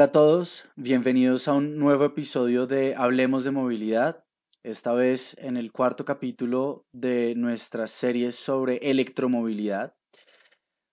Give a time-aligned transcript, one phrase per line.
[0.00, 4.24] Hola a todos, bienvenidos a un nuevo episodio de Hablemos de Movilidad,
[4.62, 9.94] esta vez en el cuarto capítulo de nuestra serie sobre electromovilidad.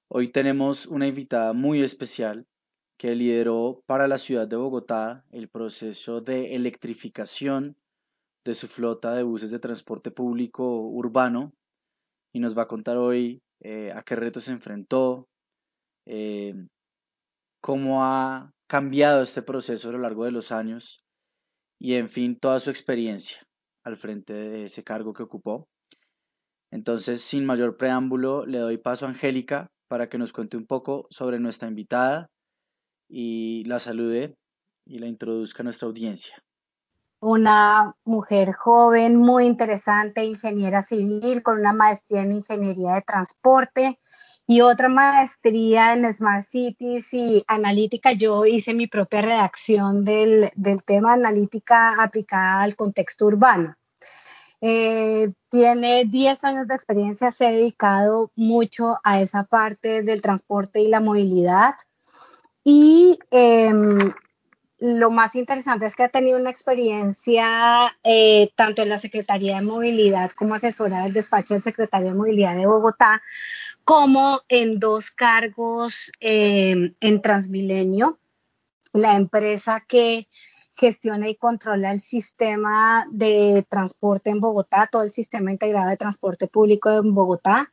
[0.10, 2.48] Hoy tenemos una invitada muy especial
[2.98, 7.78] que lideró para la ciudad de Bogotá el proceso de electrificación
[8.44, 11.54] de su flota de buses de transporte público urbano
[12.34, 15.30] y nos va a contar hoy eh, a qué retos se enfrentó,
[16.06, 16.54] eh,
[17.62, 21.04] cómo ha cambiado este proceso a lo largo de los años
[21.80, 23.38] y en fin toda su experiencia
[23.84, 25.68] al frente de ese cargo que ocupó.
[26.70, 31.08] Entonces, sin mayor preámbulo, le doy paso a Angélica para que nos cuente un poco
[31.10, 32.30] sobre nuestra invitada
[33.08, 34.36] y la salude
[34.86, 36.36] y la introduzca a nuestra audiencia.
[37.20, 44.00] Una mujer joven, muy interesante, ingeniera civil con una maestría en ingeniería de transporte
[44.48, 48.14] y otra maestría en Smart Cities y analítica.
[48.14, 50.52] Yo hice mi propia redacción del,
[50.86, 53.76] tema analítica aplicada al contexto urbano.
[54.62, 60.80] Eh, tiene 10 años de experiencia, se ha dedicado mucho a esa parte del transporte
[60.80, 61.76] y la movilidad.
[62.64, 64.14] Y em,
[64.80, 69.62] lo más interesante es que ha tenido una experiencia eh, tanto en la Secretaría de
[69.62, 73.22] Movilidad como asesora del despacho del Secretario de Movilidad de Bogotá,
[73.88, 78.20] como en dos cargos eh, en Transmilenio,
[78.92, 80.28] la empresa que
[80.76, 86.48] gestiona y controla el sistema de transporte en Bogotá, todo el sistema integrado de transporte
[86.48, 87.72] público en Bogotá.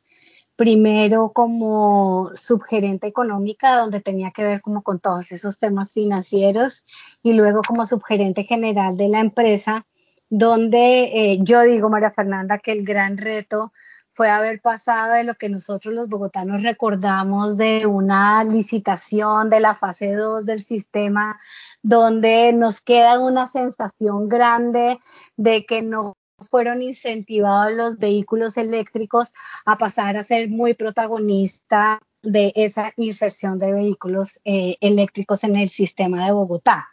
[0.55, 6.85] Primero como subgerente económica, donde tenía que ver como con todos esos temas financieros,
[7.23, 9.85] y luego como subgerente general de la empresa,
[10.29, 13.73] donde eh, yo digo, María Fernanda, que el gran reto
[14.15, 19.75] fue haber pasado de lo que nosotros los bogotanos recordamos de una licitación de la
[19.75, 21.37] fase 2 del sistema,
[21.83, 24.99] donde nos queda una sensación grande
[25.35, 26.13] de que no
[26.49, 29.33] fueron incentivados los vehículos eléctricos
[29.65, 35.69] a pasar a ser muy protagonista de esa inserción de vehículos eh, eléctricos en el
[35.69, 36.87] sistema de Bogotá.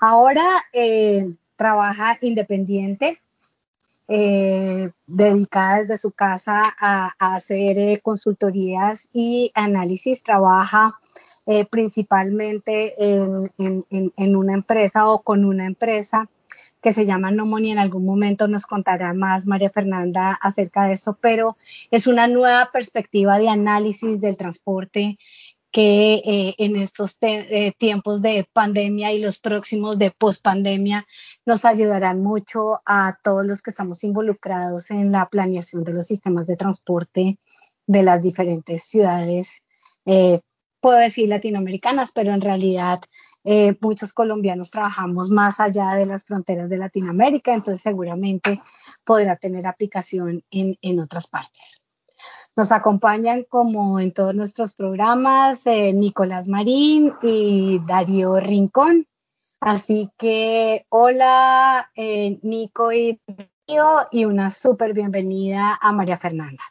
[0.00, 3.18] Ahora eh, trabaja independiente,
[4.06, 10.98] eh, dedicada desde su casa a, hacer eh, consultorías y análisis, trabaja
[11.46, 16.28] eh, principalmente en, una empresa o con una empresa
[16.82, 17.72] que se llama Nomoni.
[17.72, 21.56] En algún momento nos contará más María Fernanda acerca de eso, pero
[21.90, 25.18] es una nueva perspectiva de análisis del transporte
[25.74, 31.04] que eh, en estos eh, tiempos de pandemia y los próximos de pospandemia
[31.44, 36.46] nos ayudarán mucho a todos los que estamos involucrados en la planeación de los sistemas
[36.46, 37.40] de transporte
[37.88, 39.64] de las diferentes ciudades,
[40.06, 40.38] eh,
[40.80, 43.00] puedo decir latinoamericanas, pero en realidad
[43.80, 48.62] muchos colombianos trabajamos más allá de las fronteras de Latinoamérica, entonces seguramente
[49.04, 51.73] podrá tener aplicación en otras partes.
[52.56, 59.06] Nos acompañan como en todos nuestros programas eh, Nicolás Marín y Darío Rincón.
[59.58, 66.62] Así que hola eh, Nico y Darío y una súper bienvenida a María Fernanda.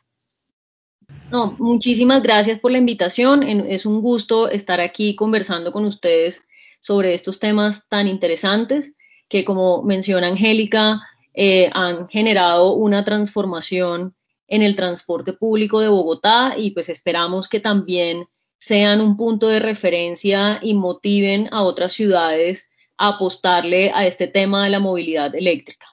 [1.32, 3.44] No, muchísimas gracias por la invitación.
[3.44, 6.46] Es un gusto estar aquí conversando con ustedes
[6.80, 8.94] sobre estos temas tan interesantes
[9.28, 11.02] que, como menciona Angélica,
[11.34, 14.16] eh, han generado una transformación
[14.48, 18.26] en el transporte público de Bogotá y pues esperamos que también
[18.58, 24.64] sean un punto de referencia y motiven a otras ciudades a apostarle a este tema
[24.64, 25.88] de la movilidad eléctrica.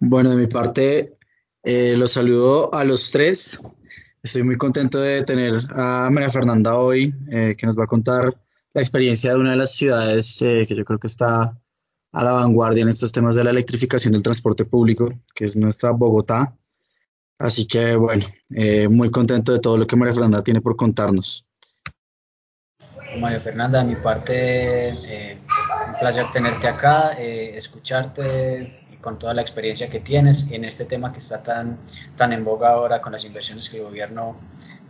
[0.00, 1.16] Bueno, de mi parte,
[1.62, 3.60] eh, los saludo a los tres.
[4.22, 8.36] Estoy muy contento de tener a María Fernanda hoy, eh, que nos va a contar
[8.74, 11.58] la experiencia de una de las ciudades eh, que yo creo que está
[12.12, 15.90] a la vanguardia en estos temas de la electrificación del transporte público, que es nuestra
[15.90, 16.56] Bogotá.
[17.38, 21.44] Así que bueno, eh, muy contento de todo lo que María Fernanda tiene por contarnos.
[23.18, 25.38] María Fernanda, de mi parte, eh,
[25.86, 30.84] un placer tenerte acá, eh, escucharte y con toda la experiencia que tienes en este
[30.84, 31.78] tema que está tan,
[32.16, 34.36] tan en boga ahora con las inversiones que el gobierno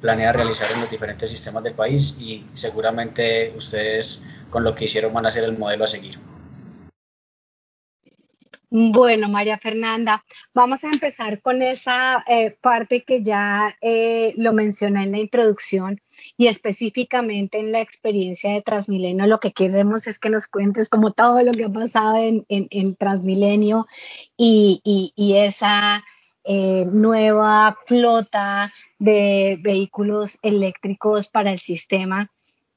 [0.00, 5.12] planea realizar en los diferentes sistemas del país y seguramente ustedes con lo que hicieron
[5.12, 6.18] van a ser el modelo a seguir.
[8.70, 10.22] Bueno, María Fernanda,
[10.52, 16.02] vamos a empezar con esa eh, parte que ya eh, lo mencioné en la introducción
[16.36, 19.26] y específicamente en la experiencia de Transmilenio.
[19.26, 23.86] Lo que queremos es que nos cuentes como todo lo que ha pasado en, Transmilenio
[24.36, 24.82] y,
[25.16, 26.04] esa
[26.44, 32.30] eh, nueva flota de vehículos eléctricos para el sistema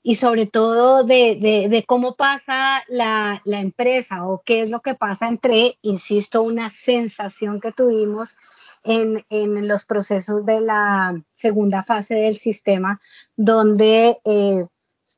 [0.03, 5.27] y sobre todo de, cómo pasa la, la, empresa o qué es lo que pasa
[5.27, 8.35] entre, insisto, una sensación que tuvimos
[8.83, 12.99] en, en los procesos de la segunda fase del sistema,
[13.35, 14.65] donde eh,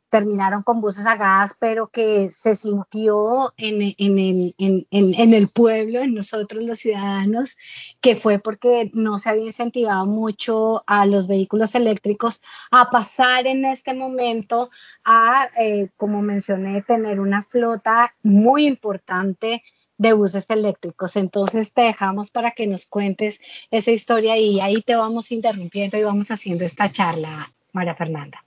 [0.09, 6.13] terminaron con buses a gas, pero que se sintió en, el, en, el pueblo, en
[6.13, 7.57] nosotros los ciudadanos,
[8.01, 12.41] que fue porque no se había incentivado mucho a los vehículos eléctricos
[12.71, 14.69] a pasar en este momento
[15.03, 19.63] a, eh, como mencioné, tener una flota muy importante
[19.97, 21.15] de buses eléctricos.
[21.15, 23.39] Entonces te dejamos para que nos cuentes
[23.71, 28.43] esa historia y ahí te vamos interrumpiendo y vamos haciendo esta charla, María Fernanda.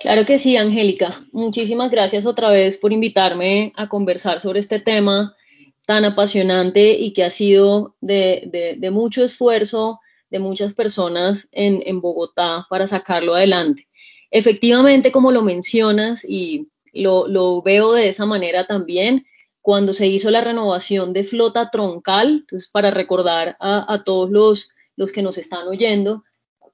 [0.00, 1.26] Claro que sí, Angélica.
[1.30, 5.36] Muchísimas gracias otra vez por invitarme a conversar sobre este tema
[5.84, 10.00] tan apasionante y que ha sido de, mucho esfuerzo
[10.30, 13.88] de muchas personas en, Bogotá para sacarlo adelante.
[14.30, 19.26] Efectivamente, como lo mencionas y lo, veo de esa manera también,
[19.60, 25.12] cuando se hizo la renovación de flota troncal, pues para recordar a, todos los, los
[25.12, 26.24] que nos están oyendo,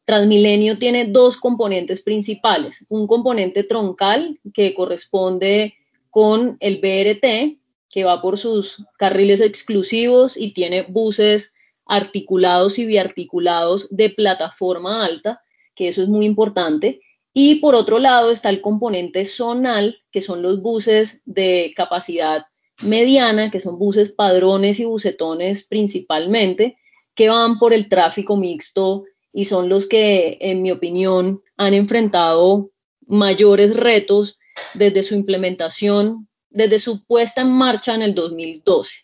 [0.06, 2.86] Transmilenio tiene dos componentes principales.
[2.88, 5.74] Un componente troncal que corresponde
[6.10, 7.58] con el BRT,
[7.90, 11.54] que va por sus carriles exclusivos y tiene buses
[11.86, 15.42] articulados y biarticulados de plataforma alta,
[15.74, 17.00] que eso es muy importante.
[17.32, 22.46] Y por otro lado está el componente zonal, que son los buses de capacidad
[22.80, 26.78] mediana, que son buses padrones y bucetones principalmente,
[27.16, 29.04] que van por el tráfico mixto
[29.36, 32.70] y son los que, en mi opinión, han enfrentado
[33.06, 34.38] mayores retos
[34.72, 38.94] desde su implementación, desde su puesta en marcha en el 2012.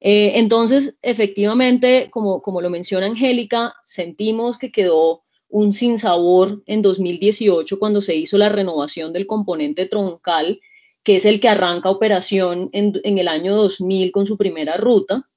[0.00, 7.78] Eh, entonces, efectivamente, como, como lo menciona Angélica, sentimos que quedó un sinsabor en 2018
[7.78, 10.58] cuando se hizo la renovación del componente troncal,
[11.02, 15.28] que es el que arranca operación en, en el año 2000 con su primera ruta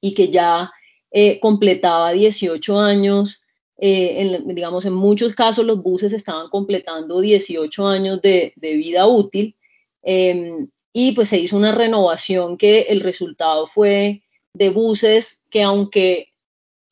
[0.00, 0.72] y que ya
[1.12, 3.43] eh, completaba 18 años
[3.78, 9.56] eh, en, digamos, en muchos casos los buses estaban completando 18 años de, vida útil
[10.02, 14.22] em, y pues se hizo una renovación que el resultado fue
[14.52, 16.28] de buses que aunque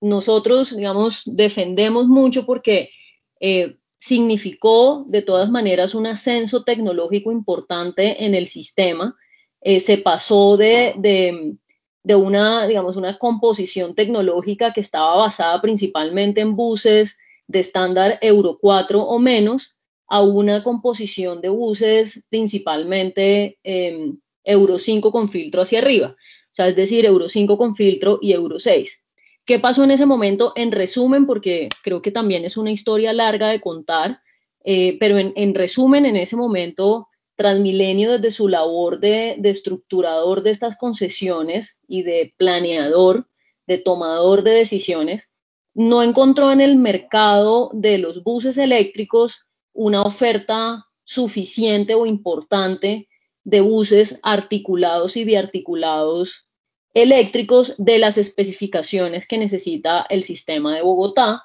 [0.01, 2.91] nosotros, digamos, defendemos mucho porque
[3.39, 9.15] eh, significó de todas maneras un ascenso tecnológico importante en el sistema,
[9.61, 11.55] eh, se pasó de, de
[12.05, 19.03] una, digamos, una composición tecnológica que estaba basada principalmente en buses de estándar Euro 4
[19.03, 19.77] o menos
[20.09, 26.69] a una composición de buses principalmente em, Euro 5 con filtro hacia arriba, o sea,
[26.69, 29.05] es decir, Euro 5 con filtro y Euro 6.
[29.45, 30.53] ¿Qué pasó en ese momento?
[30.57, 34.21] En resumen, porque creo que también es una historia larga de contar,
[34.65, 37.09] eh, pero en resumen, en ese momento
[37.43, 43.29] Transmilenio desde su labor de, estructurador de estas concesiones y de planeador,
[43.67, 45.29] de tomador de decisiones,
[45.75, 53.09] no encontró en el mercado de los buses eléctricos una oferta suficiente o importante
[53.43, 56.47] de buses articulados y biarticulados
[56.95, 61.43] eléctricos de las especificaciones que necesita el sistema de Bogotá.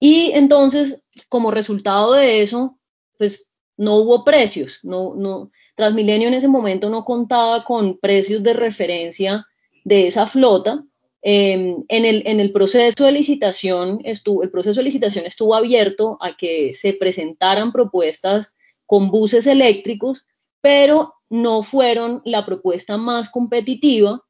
[0.00, 2.76] Y entonces, como resultado de eso,
[3.18, 3.48] pues
[3.78, 9.46] no hubo precios, no, no, Transmilenio en ese momento no contaba con precios de referencia
[9.84, 10.84] de esa flota.
[11.22, 16.18] Em, en, el, en, el, proceso de licitación estuvo, el proceso de licitación estuvo abierto
[16.20, 18.52] a que se presentaran propuestas
[18.86, 20.26] con buses eléctricos,
[20.60, 24.22] pero no fueron la propuesta más competitiva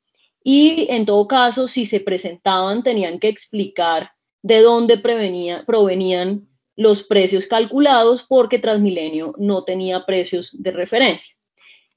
[0.42, 4.12] y en todo caso, si se presentaban, tenían que explicar
[4.42, 6.47] de dónde provenían
[6.78, 11.34] los precios calculados porque Transmilenio no tenía precios de referencia.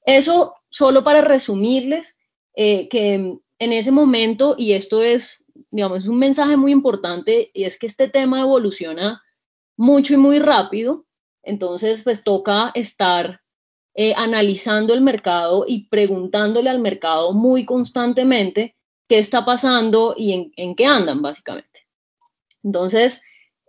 [0.03, 2.17] Eso solo para resumirles
[2.55, 7.77] eh, que en ese momento, y esto es, digamos, un mensaje muy importante, y es
[7.77, 9.21] que este tema evoluciona
[9.77, 11.05] mucho y muy rápido,
[11.43, 13.39] entonces pues toca estar
[13.93, 18.75] eh, analizando el mercado y preguntándole al mercado muy constantemente
[19.07, 21.87] qué está pasando y en, en qué andan, básicamente.
[22.63, 23.21] Entonces,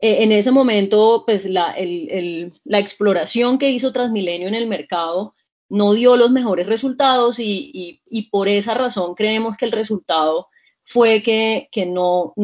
[0.02, 5.36] eh, en ese momento, pues la, exploración que hizo Transmilenio en el mercado
[5.68, 10.48] no dio los mejores resultados y, por esa razón creemos que el resultado
[10.82, 12.34] fue que, no,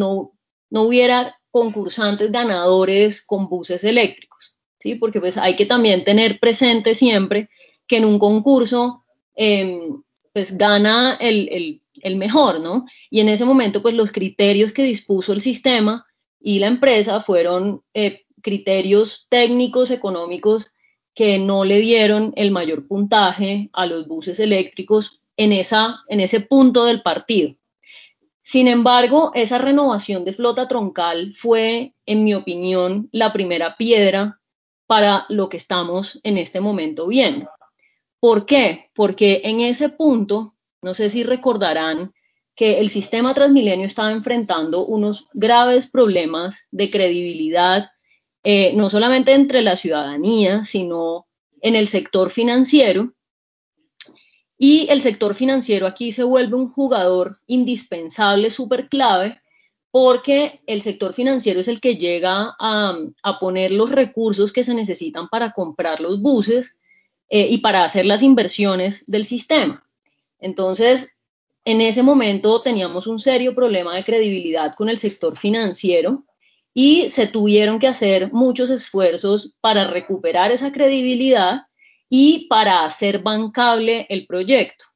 [0.71, 4.95] hubiera concursantes ganadores con buses eléctricos, ¿sí?
[4.95, 7.51] Porque pues hay que también tener presente siempre
[7.89, 9.03] que en un concurso
[9.35, 10.01] em,
[10.33, 12.85] pues gana el, el, mejor, ¿no?
[13.11, 16.07] Y en ese momento pues los criterios que dispuso el sistema
[16.41, 20.73] y la empresa fueron eh, criterios técnicos, económicos
[21.15, 26.41] que no le dieron el mayor puntaje a los buses eléctricos en, esa, en ese
[26.41, 27.57] punto del partido.
[28.43, 34.41] Sin embargo, esa renovación de flota troncal fue, en mi opinión, la primera piedra
[34.87, 37.51] para lo que estamos en este momento viendo.
[38.21, 38.91] ¿Por qué?
[38.95, 42.15] Porque en ese punto, no sé si recordarán
[42.59, 47.89] que el sistema Transmilenio estaba enfrentando unos graves problemas de credibilidad
[48.43, 51.29] eh, no solamente entre la ciudadanía, sino
[51.61, 53.15] en el sector financiero.
[54.59, 59.41] Y el sector financiero aquí se vuelve un jugador indispensable, súper clave,
[59.93, 65.29] porque el sector financiero es el que llega a, poner los recursos que se necesitan
[65.29, 66.77] para comprar los buses
[67.29, 69.87] eh, y para hacer las inversiones del sistema.
[70.41, 71.18] Entonces,
[71.69, 76.25] en ese momento teníamos un serio problema de credibilidad con el sector financiero
[76.73, 81.67] y se tuvieron que hacer muchos esfuerzos para recuperar esa credibilidad
[82.09, 84.87] y para hacer bancable el proyecto.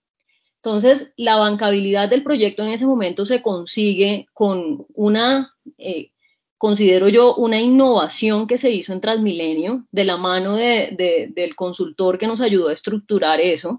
[0.56, 6.12] Entonces, la bancabilidad del proyecto en ese momento se consigue con una, eh,
[6.56, 12.26] considero yo, una innovación que se hizo en Transmilenio de la mano del consultor que
[12.26, 13.78] nos ayudó a estructurar eso,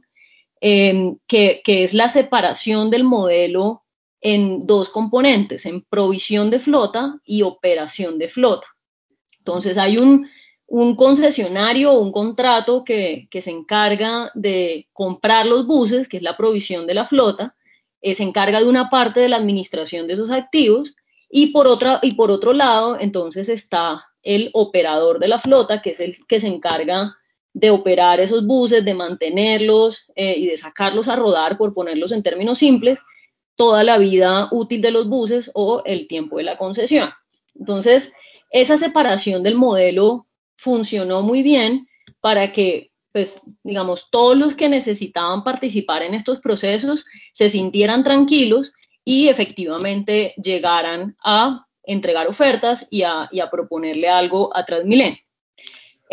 [0.65, 3.83] eh, que, que es la separación del modelo
[4.21, 8.67] en dos componentes, en provisión de flota y operación de flota.
[9.39, 10.29] Entonces hay un,
[10.95, 16.87] concesionario o un contrato que, se encarga de comprar los buses, que es la provisión
[16.87, 17.55] de la flota,
[18.01, 20.95] eh, se encarga de una parte de la administración de esos activos
[21.29, 25.89] y por, otra, y por otro lado, entonces está el operador de la flota, que
[25.89, 27.17] es el que se encarga
[27.53, 32.23] de operar esos buses, de mantenerlos eh, y de sacarlos a rodar, por ponerlos en
[32.23, 32.99] términos simples,
[33.55, 37.11] toda la vida útil de los buses o el tiempo de la concesión.
[37.55, 38.11] Entonces,
[38.49, 41.87] esa separación del modelo funcionó muy bien
[42.21, 48.73] para que, pues, digamos, todos los que necesitaban participar en estos procesos se sintieran tranquilos
[49.05, 55.17] y efectivamente llegaran a entregar ofertas y a, proponerle algo a Transmilenio.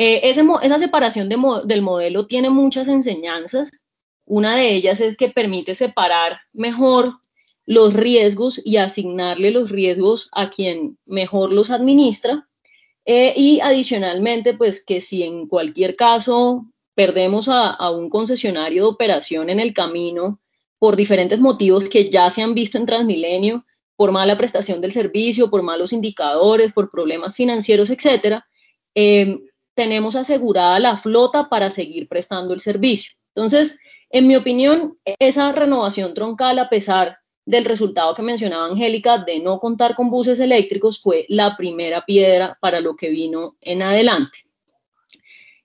[0.03, 3.71] Eh, esa separación del modelo tiene muchas enseñanzas.
[4.25, 7.19] Una de ellas es que permite separar mejor
[7.67, 12.49] los riesgos y asignarle los riesgos a quien mejor los administra.
[13.05, 16.65] Eh, y adicionalmente, pues que si en cualquier caso
[16.95, 20.41] perdemos a, un concesionario de operación en el camino
[20.79, 23.67] por diferentes motivos que ya se han visto en Transmilenio,
[23.97, 28.47] por mala prestación del servicio, por malos indicadores, por problemas financieros, etcétera,
[28.95, 29.39] eh,
[29.81, 33.15] tenemos asegurada la flota para seguir prestando el servicio.
[33.35, 33.79] Entonces,
[34.11, 39.59] en mi opinión, esa renovación troncal, a pesar del resultado que mencionaba Angélica de no
[39.59, 44.41] contar con buses eléctricos fue la primera piedra para lo que vino en adelante.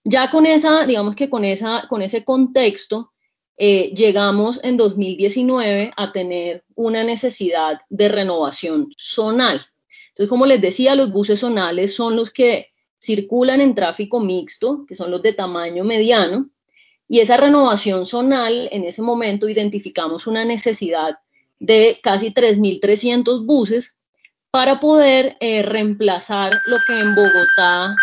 [0.05, 3.12] Ya con esa, digamos que con, esa, con ese contexto,
[3.57, 9.65] eh, llegamos en 2019 a tener una necesidad de renovación zonal.
[10.12, 12.75] Entonces, como les decía, los buses zonales son los que
[13.05, 16.50] circulan en tráfico mixto, que son los de tamaño mediano,
[17.07, 21.19] y esa renovación zonal, en ese momento identificamos una necesidad
[21.59, 23.97] de casi 3.300 buses
[24.50, 27.95] para poder eh, reemplazar lo que en Bogotá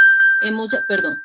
[0.47, 1.17] hemos, perdón,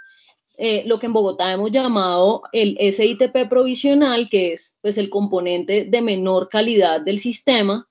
[0.57, 5.85] eh, lo que en Bogotá hemos llamado el SITP provisional, que es pues, el componente
[5.85, 7.87] de menor calidad del sistema,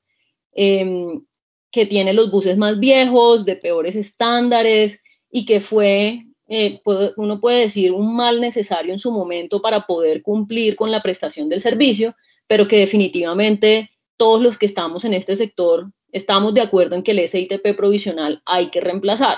[0.53, 1.25] em,
[1.71, 5.01] que tiene los buses más viejos, de peores estándares
[5.37, 6.81] y que fue, eh,
[7.19, 11.51] uno puede decir, un mal necesario en su momento para poder cumplir con la prestación
[11.51, 12.17] del servicio,
[12.47, 17.11] pero que definitivamente todos los que estamos en este sector estamos de acuerdo en que
[17.11, 19.37] el SITP provisional hay que reemplazar.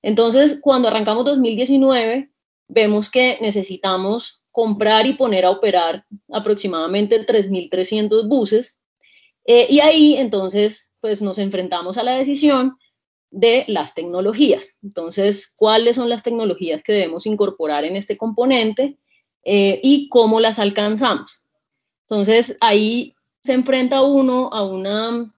[0.00, 2.30] Entonces, cuando arrancamos 2019,
[2.68, 8.80] vemos que necesitamos comprar y poner a operar aproximadamente 3.300 buses.
[9.44, 12.76] Eh, y ahí entonces, pues nos enfrentamos a la decisión
[13.36, 14.78] de las tecnologías.
[14.82, 18.96] Entonces, ¿cuáles son las tecnologías que debemos incorporar en este componente
[19.44, 21.42] eh, y cómo las alcanzamos?
[22.08, 25.34] Entonces, ahí se enfrenta uno a una,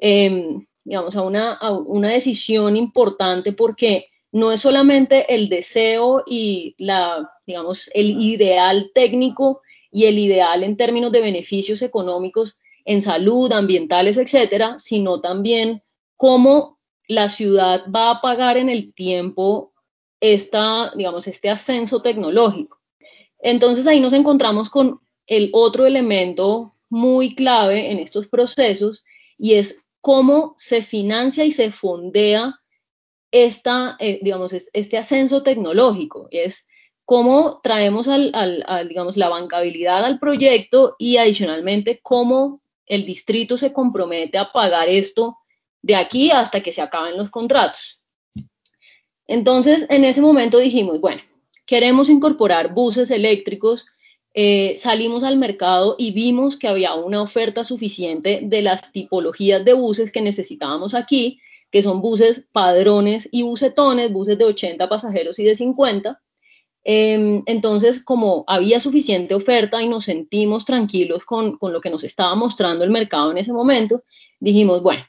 [0.00, 6.74] em, digamos, a una, a una decisión importante porque no es solamente el deseo y
[6.78, 9.62] la, digamos, el ideal técnico
[9.92, 15.84] y el ideal en términos de beneficios económicos en salud, ambientales, etcétera, sino también
[16.16, 16.77] cómo
[17.08, 19.72] la ciudad va a pagar en el tiempo
[20.20, 22.78] esta, digamos, este ascenso tecnológico.
[23.40, 29.04] Entonces ahí nos encontramos con el otro elemento muy clave en estos procesos
[29.38, 32.60] y es cómo se financia y se fondea
[33.30, 36.28] esta, eh, digamos, este ascenso tecnológico.
[36.30, 36.66] Es
[37.04, 38.32] cómo traemos al,
[38.88, 45.38] digamos, la bancabilidad al proyecto y adicionalmente cómo el distrito se compromete a pagar esto
[45.82, 48.00] de aquí hasta que se acaben los contratos.
[49.26, 51.22] Entonces, en ese momento dijimos, bueno,
[51.66, 53.86] queremos incorporar buses eléctricos,
[54.34, 59.74] eh, salimos al mercado y vimos que había una oferta suficiente de las tipologías de
[59.74, 65.44] buses que necesitábamos aquí, que son buses padrones y busetones, buses de 80 pasajeros y
[65.44, 66.20] de 50,
[66.90, 72.34] Em, entonces, como había suficiente oferta y nos sentimos tranquilos con, lo que nos estaba
[72.34, 74.04] mostrando el mercado en ese momento,
[74.40, 75.04] dijimos, bueno,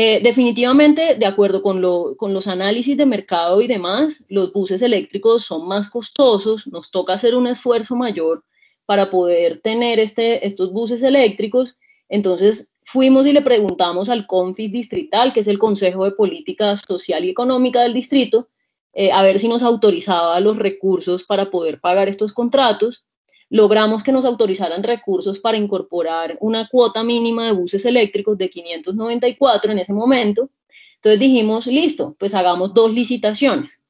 [0.00, 5.66] eh, definitivamente, de acuerdo con, los análisis de mercado y demás, los buses eléctricos son
[5.66, 8.44] más costosos, nos toca hacer un esfuerzo mayor
[8.86, 11.76] para poder tener este, estos buses eléctricos.
[12.08, 17.24] Entonces, fuimos y le preguntamos al CONFIS distrital, que es el Consejo de Política Social
[17.24, 18.50] y Económica del distrito,
[18.92, 23.04] eh, a ver si nos autorizaba los recursos para poder pagar estos contratos.
[23.50, 29.72] Logramos que nos autorizaran recursos para incorporar una cuota mínima de buses eléctricos de 594
[29.72, 30.50] en ese momento.
[30.96, 33.80] Entonces dijimos, listo, pues hagamos dos licitaciones.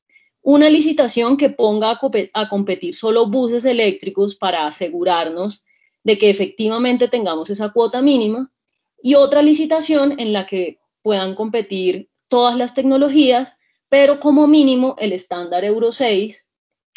[0.42, 1.98] Una licitación que ponga
[2.32, 5.64] a, competir solo buses eléctricos para asegurarnos
[6.04, 8.50] de que efectivamente tengamos esa cuota mínima
[9.02, 15.12] y otra licitación en la que puedan competir todas las tecnologías pero como mínimo el
[15.12, 16.47] estándar Euro 6,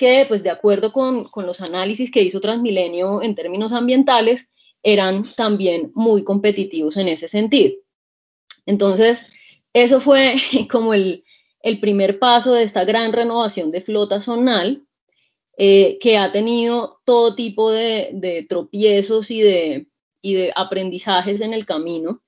[0.02, 4.50] que pues de acuerdo con, los análisis que hizo Transmilenio en términos ambientales,
[4.82, 7.76] eran también muy competitivos en ese sentido.
[8.66, 9.28] Entonces,
[9.74, 10.38] eso fue
[10.72, 11.24] como el,
[11.80, 14.88] primer paso de esta gran renovación de flota zonal,
[15.56, 19.88] eh, que ha tenido todo tipo de, tropiezos y de,
[20.20, 22.24] y de aprendizajes en el camino,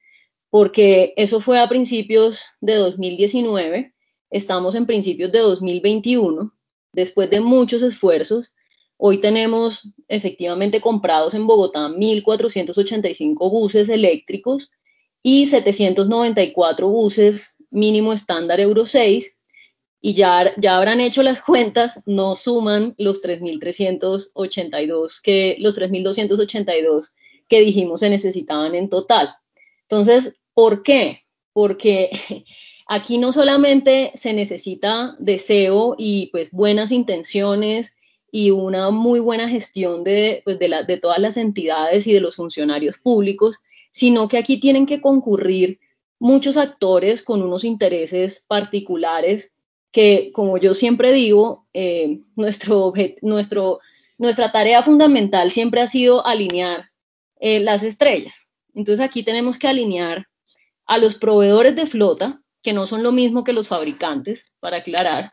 [0.51, 3.93] porque eso fue a principios de 2019
[4.33, 6.51] Estamos en principios de 2021,
[6.93, 8.53] después de muchos esfuerzos.
[8.97, 14.71] Hoy tenemos efectivamente comprados en Bogotá 1.485 buses eléctricos
[15.21, 19.37] y 794 buses mínimo estándar Euro 6
[19.99, 27.11] y ya, ya habrán hecho las cuentas, no suman los 3.382 que los 3.282
[27.47, 29.33] que dijimos se necesitaban en total.
[29.83, 31.21] Entonces, ¿por qué?
[31.53, 32.09] Porque
[32.87, 37.95] Aquí no solamente se necesita deseo y pues buenas intenciones
[38.31, 42.97] y una muy buena gestión de, pues, de, todas las entidades y de los funcionarios
[42.97, 43.59] públicos,
[43.91, 45.79] sino que aquí tienen que concurrir
[46.19, 49.53] muchos actores con unos intereses particulares
[49.91, 52.91] que, como yo siempre digo, eh, nuestro,
[53.21, 53.79] nuestro,
[54.17, 56.89] nuestra tarea fundamental siempre ha sido alinear
[57.39, 58.47] eh, las estrellas.
[58.73, 60.27] Entonces aquí tenemos que alinear
[60.85, 65.31] a los proveedores de flota, que no son lo mismo que los fabricantes, para aclarar.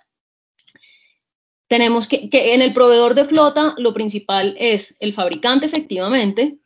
[1.69, 6.59] Tenemos que, que en el proveedor de flota lo principal es el fabricante efectivamente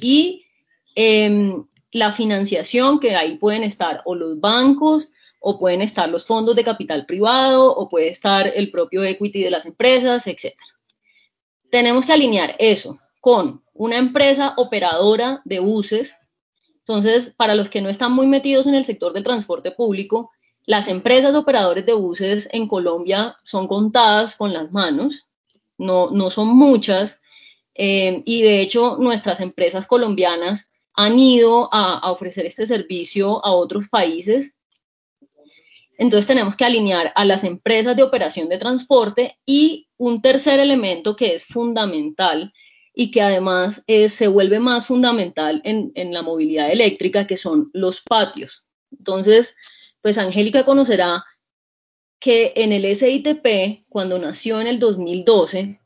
[0.00, 0.46] y
[0.94, 6.54] em, la financiación, que ahí pueden estar o los bancos o pueden estar los fondos
[6.54, 10.54] de capital privado o puede estar el propio equity de las empresas, etc.
[11.68, 16.14] Tenemos que alinear eso con una empresa operadora de buses
[16.86, 20.32] entonces, para los que no están muy metidos en el sector del transporte público,
[20.66, 25.28] las empresas operadores de buses en Colombia son contadas con las manos,
[25.78, 27.20] no, no son muchas,
[27.74, 33.52] eh, y de hecho nuestras empresas colombianas han ido a, a ofrecer este servicio a
[33.52, 34.54] otros países.
[35.98, 41.14] Entonces tenemos que alinear a las empresas de operación de transporte y un tercer elemento
[41.14, 42.52] que es fundamental
[42.94, 48.00] y que además eh, se vuelve más fundamental en, la movilidad eléctrica, que son los
[48.02, 48.64] patios.
[48.90, 49.56] Entonces,
[50.02, 51.24] pues Angélica conocerá
[52.18, 55.80] que en el SITP, cuando nació en el 2012,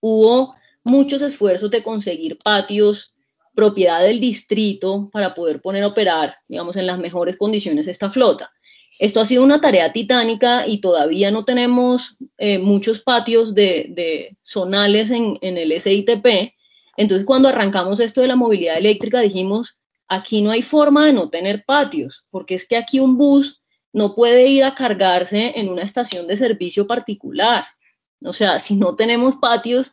[0.00, 3.14] hubo muchos esfuerzos de conseguir patios
[3.54, 8.52] propiedad del distrito para poder poner a operar, digamos, en las mejores condiciones esta flota.
[8.98, 15.10] Esto ha sido una tarea titánica y todavía no tenemos eh, muchos patios de, zonales
[15.10, 16.54] en, en, el SITP.
[16.96, 19.78] Entonces, cuando arrancamos esto de la movilidad eléctrica, dijimos,
[20.08, 24.14] aquí no hay forma de no tener patios, porque es que aquí un bus no
[24.14, 27.64] puede ir a cargarse en una estación de servicio particular.
[28.24, 29.92] O sea, si no tenemos patios,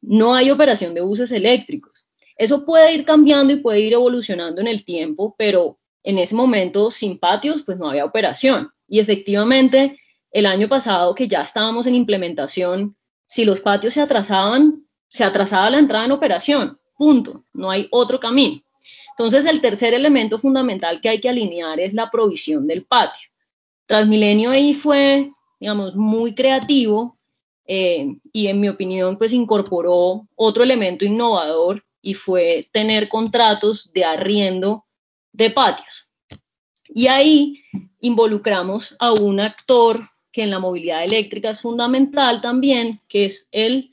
[0.00, 2.06] no hay operación de buses eléctricos.
[2.36, 6.90] Eso puede ir cambiando y puede ir evolucionando en el tiempo, pero en ese momento
[6.90, 8.70] sin patios, pues no había operación.
[8.86, 14.86] Y efectivamente, el año pasado que ya estábamos en implementación, si los patios se atrasaban,
[15.08, 18.62] se atrasaba la entrada en operación, punto, no hay otro camino.
[19.10, 23.28] Entonces, el tercer elemento fundamental que hay que alinear es la provisión del patio.
[23.86, 27.18] Transmilenio ahí fue, digamos, muy creativo
[27.66, 34.86] y en mi opinión pues incorporó otro elemento innovador y fue tener contratos de arriendo
[35.38, 36.08] de patios.
[36.88, 37.62] Y ahí
[38.00, 43.92] involucramos a un actor que en la movilidad eléctrica es fundamental también, que es el,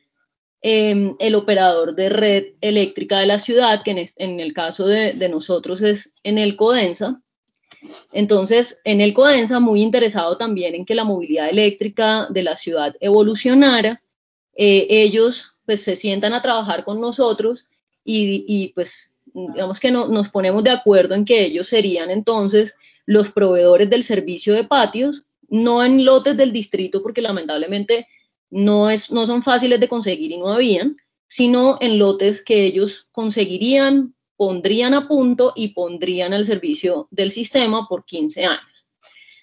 [0.61, 5.81] em, el operador de red eléctrica de la ciudad, que en, el caso de, nosotros
[5.83, 7.21] es en el Codensa.
[8.11, 12.95] Entonces, en el Codensa, muy interesado también en que la movilidad eléctrica de la ciudad
[12.99, 14.01] evolucionara,
[14.55, 17.67] eh, ellos pues se sientan a trabajar con nosotros
[18.03, 23.31] y, pues digamos que no, nos ponemos de acuerdo en que ellos serían entonces los
[23.31, 28.07] proveedores del servicio de patios, no en lotes del distrito, porque lamentablemente
[28.49, 33.07] no, es, no son fáciles de conseguir y no habían, sino en lotes que ellos
[33.11, 38.87] conseguirían, pondrían a punto y pondrían al servicio del sistema por 15 años.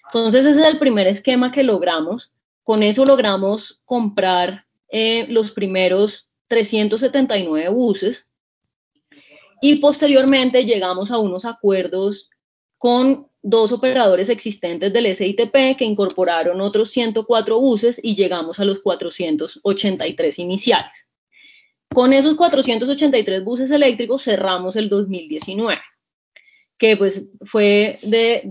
[0.05, 2.31] Entonces ese es el primer esquema que logramos.
[2.63, 8.29] Con eso logramos comprar eh, los primeros 379 buses
[9.63, 12.29] y posteriormente llegamos a unos acuerdos
[12.77, 18.81] con dos operadores existentes del SITP que incorporaron otros 104 buses y llegamos a los
[18.81, 21.07] 483 iniciales.
[21.93, 25.79] Con esos 483 buses eléctricos cerramos el 2019,
[26.77, 28.43] que pues fue de,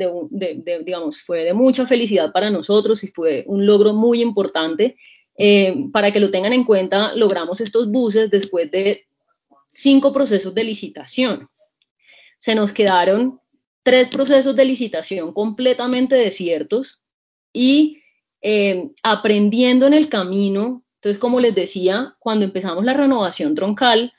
[0.83, 4.97] digamos, fue de mucha felicidad para nosotros y fue un logro muy importante.
[5.37, 9.05] Eh, para que lo tengan en cuenta, logramos estos buses después de
[9.73, 11.49] cinco procesos de licitación.
[12.39, 13.41] Se nos quedaron
[13.83, 17.01] tres procesos de licitación completamente desiertos
[17.53, 18.03] y
[18.41, 20.85] eh, aprendiendo en el camino.
[20.97, 24.13] Entonces, como les decía, cuando empezamos la renovación troncal,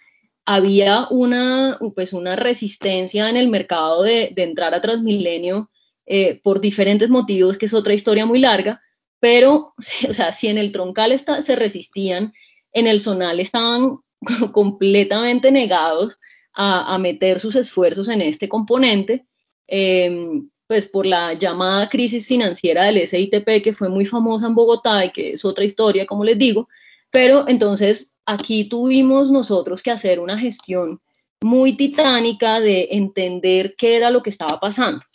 [0.45, 5.69] había una, pues una resistencia en el mercado de, entrar a Transmilenio
[6.05, 8.81] eh, por diferentes motivos, que es otra historia muy larga,
[9.19, 9.73] pero,
[10.09, 12.33] o sea, si en el troncal se resistían,
[12.73, 13.99] en el zonal estaban
[14.51, 16.19] completamente negados
[16.55, 19.25] a, meter sus esfuerzos en este componente,
[19.67, 25.05] em, pues por la llamada crisis financiera del SITP, que fue muy famosa en Bogotá
[25.05, 26.69] y que es otra historia, como les digo,
[27.12, 31.01] pero entonces aquí tuvimos nosotros que hacer una gestión
[31.41, 35.05] muy titánica de entender qué era lo que estaba pasando.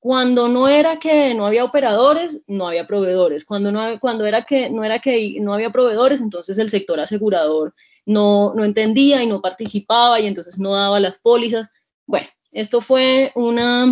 [0.00, 3.44] Cuando no era que no había operadores, no había proveedores.
[3.44, 7.74] Cuando, no, cuando era que no era que no había proveedores, entonces el sector asegurador
[8.04, 11.68] no, no entendía y no participaba y entonces no daba las pólizas.
[12.06, 13.86] Bueno, esto fue una,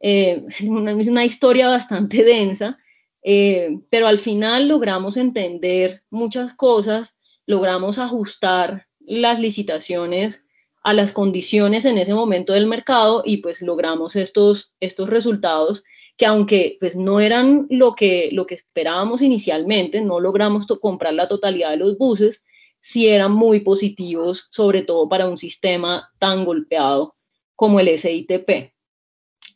[0.00, 2.78] eh, una, historia bastante densa,
[3.22, 10.44] eh, pero al final logramos entender muchas cosas, logramos ajustar las licitaciones
[10.82, 15.82] a las condiciones en ese momento del mercado y pues logramos estos, estos resultados
[16.16, 21.28] que aunque pues no eran lo que, lo que esperábamos inicialmente, no logramos comprar la
[21.28, 22.44] totalidad de los buses,
[22.88, 27.16] sí eran muy positivos, sobre todo para un sistema tan golpeado
[27.54, 28.72] como el SITP.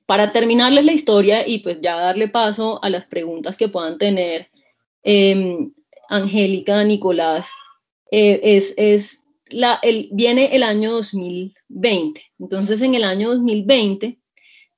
[0.05, 4.51] Para terminarles la historia y pues ya darle paso a las preguntas que puedan tener
[5.03, 5.73] em,
[6.11, 7.49] Angélica, Nicolás,
[8.11, 12.21] eh, es, es la, el, viene el año 2020.
[12.39, 14.19] Entonces en el año 2020,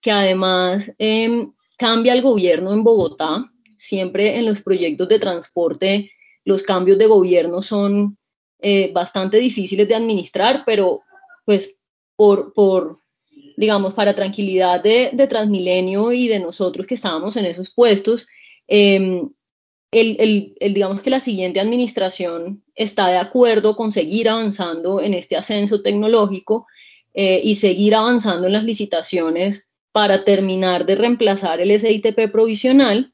[0.00, 6.12] que además em, cambia el gobierno en Bogotá, siempre en los proyectos de transporte
[6.44, 8.16] los cambios de gobierno son
[8.66, 11.02] eh, bastante difíciles de administrar, pero
[11.44, 11.76] pues
[12.16, 12.98] por, por
[13.56, 18.26] digamos, para tranquilidad de, de, Transmilenio y de nosotros que estábamos en esos puestos,
[18.66, 19.30] em,
[19.92, 25.36] el, el, digamos que la siguiente administración está de acuerdo con seguir avanzando en este
[25.36, 26.66] ascenso tecnológico
[27.12, 33.13] eh, y seguir avanzando en las licitaciones para terminar de reemplazar el SITP provisional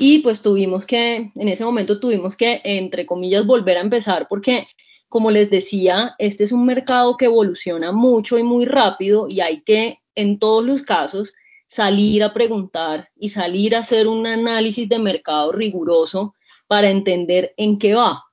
[0.00, 4.66] y pues tuvimos que, en ese momento tuvimos que, entre comillas, volver a empezar porque,
[5.10, 9.60] como les decía, este es un mercado que evoluciona mucho y muy rápido y hay
[9.60, 11.34] que, en todos los casos,
[11.66, 16.34] salir a preguntar y salir a hacer un análisis de mercado riguroso
[16.66, 18.24] para entender en qué va,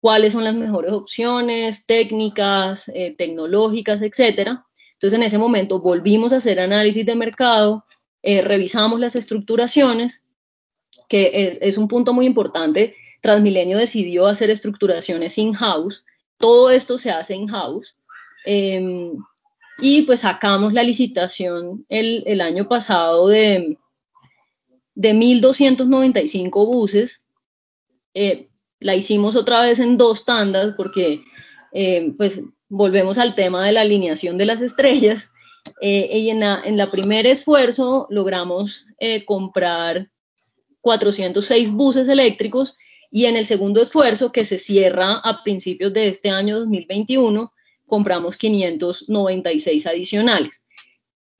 [0.00, 4.66] cuáles son las mejores opciones técnicas, eh, tecnológicas, etcétera.
[4.92, 7.86] Entonces, en ese momento volvimos a hacer análisis de mercado,
[8.22, 10.23] eh, revisamos las estructuraciones
[11.08, 12.96] que es, un punto muy importante.
[13.20, 16.04] Transmilenio decidió hacer estructuraciones in-house.
[16.38, 17.96] Todo esto se hace in-house.
[18.44, 19.12] Em,
[19.78, 23.78] y pues sacamos la licitación el, año pasado de,
[24.94, 27.24] de 1.295 buses.
[28.14, 28.48] Eh,
[28.80, 31.24] la hicimos otra vez en dos tandas porque
[31.72, 35.30] eh, pues volvemos al tema de la alineación de las estrellas.
[35.80, 38.86] Eh, y en la, en la primer esfuerzo logramos
[39.26, 40.10] comprar
[40.84, 42.76] 406 buses eléctricos
[43.10, 47.52] Y en el segundo esfuerzo, que se cierra a principios de este año 2021,
[47.86, 50.64] compramos 596 adicionales.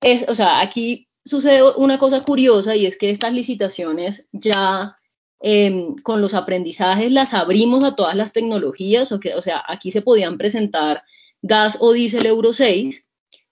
[0.01, 4.97] Es, o sea, aquí sucede una cosa curiosa y es que estas licitaciones ya
[5.41, 9.91] em, con los aprendizajes las abrimos a todas las tecnologías, o, que, o sea, aquí
[9.91, 11.03] se podían presentar
[11.43, 13.05] gas o diésel Euro 6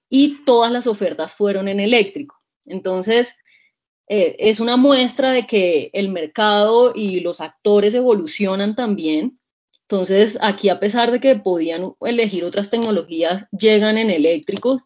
[0.09, 2.37] y todas las ofertas fueron en eléctrico.
[2.67, 3.35] Entonces,
[4.15, 9.41] eh, es una muestra de que el mercado y los actores evolucionan también.
[9.89, 14.83] Entonces, aquí a pesar de que podían elegir otras tecnologías, llegan en eléctricos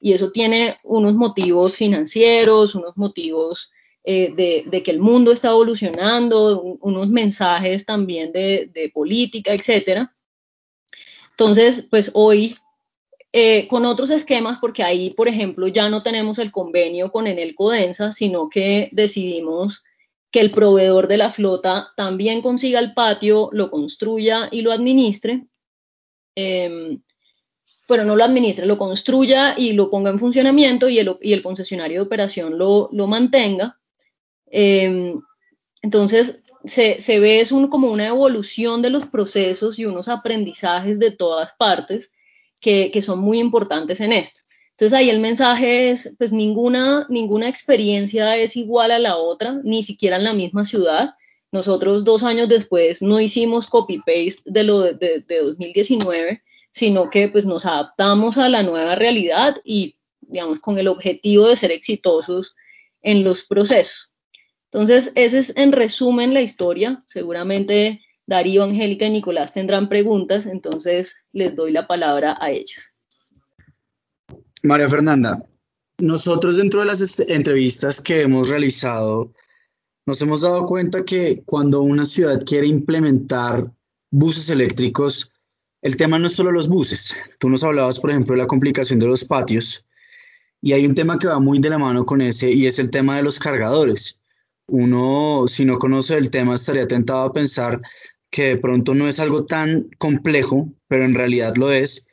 [0.00, 3.70] y eso tiene unos motivos financieros, unos motivos
[4.04, 4.32] eh,
[4.70, 10.16] de, que el mundo está evolucionando, unos mensajes también de, de política, etcétera.
[11.32, 12.56] Entonces, pues hoy
[13.32, 17.54] eh, con otros esquemas, porque ahí, por ejemplo, ya no tenemos el convenio con Enel
[17.54, 19.82] Codensa, sino que decidimos
[20.30, 25.46] que el proveedor de la flota también consiga el patio, lo construya y lo administre.
[26.36, 26.98] Eh,
[27.88, 31.42] bueno, no lo administre, lo construya y lo ponga en funcionamiento y el, y el
[31.42, 33.78] concesionario de operación lo, lo mantenga.
[34.46, 35.20] Em,
[35.82, 41.10] entonces, se, se, ve es como una evolución de los procesos y unos aprendizajes de
[41.10, 42.12] todas partes
[42.62, 44.40] que, son muy importantes en esto.
[44.70, 49.82] Entonces ahí el mensaje es, pues ninguna, ninguna experiencia es igual a la otra, ni
[49.82, 51.10] siquiera en la misma ciudad.
[51.50, 57.66] Nosotros dos años después no hicimos copy-paste de lo de, 2019, sino que pues nos
[57.66, 62.54] adaptamos a la nueva realidad y, digamos, con el objetivo de ser exitosos
[63.02, 64.10] en los procesos.
[64.70, 67.02] Entonces, ese es en resumen la historia.
[67.06, 72.94] Seguramente Darío, Angélica y Nicolás tendrán preguntas, entonces les doy la palabra a ellos.
[74.62, 75.42] María Fernanda,
[75.98, 79.32] nosotros dentro de las entrevistas que hemos realizado,
[80.06, 83.72] nos hemos dado cuenta que cuando una ciudad quiere implementar
[84.10, 85.32] buses eléctricos,
[85.80, 87.14] el tema no es solo los buses.
[87.38, 89.84] Tú nos hablabas, por ejemplo, de la complicación de los patios,
[90.60, 92.90] y hay un tema que va muy de la mano con ese, y es el
[92.90, 94.20] tema de los cargadores.
[94.68, 97.82] Uno, si no conoce el tema, estaría tentado a pensar
[98.32, 102.08] que de pronto no es algo tan complejo, pero en realidad lo es.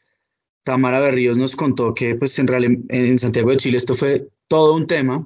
[0.64, 4.86] Tamara Berríos nos contó que pues en, en Santiago de Chile esto fue todo un
[4.86, 5.26] tema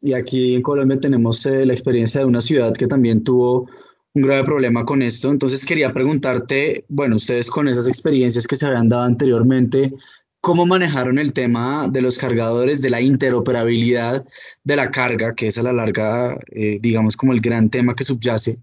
[0.00, 3.68] y aquí en Colombia tenemos eh, la experiencia de una ciudad que también tuvo
[4.14, 5.30] un grave problema con esto.
[5.30, 9.92] Entonces quería preguntarte, bueno, ustedes con esas experiencias que se habían dado anteriormente,
[10.40, 14.24] ¿cómo manejaron el tema de los cargadores, de la interoperabilidad
[14.62, 18.04] de la carga, que es a la larga, eh, digamos, como el gran tema que
[18.04, 18.60] subyace?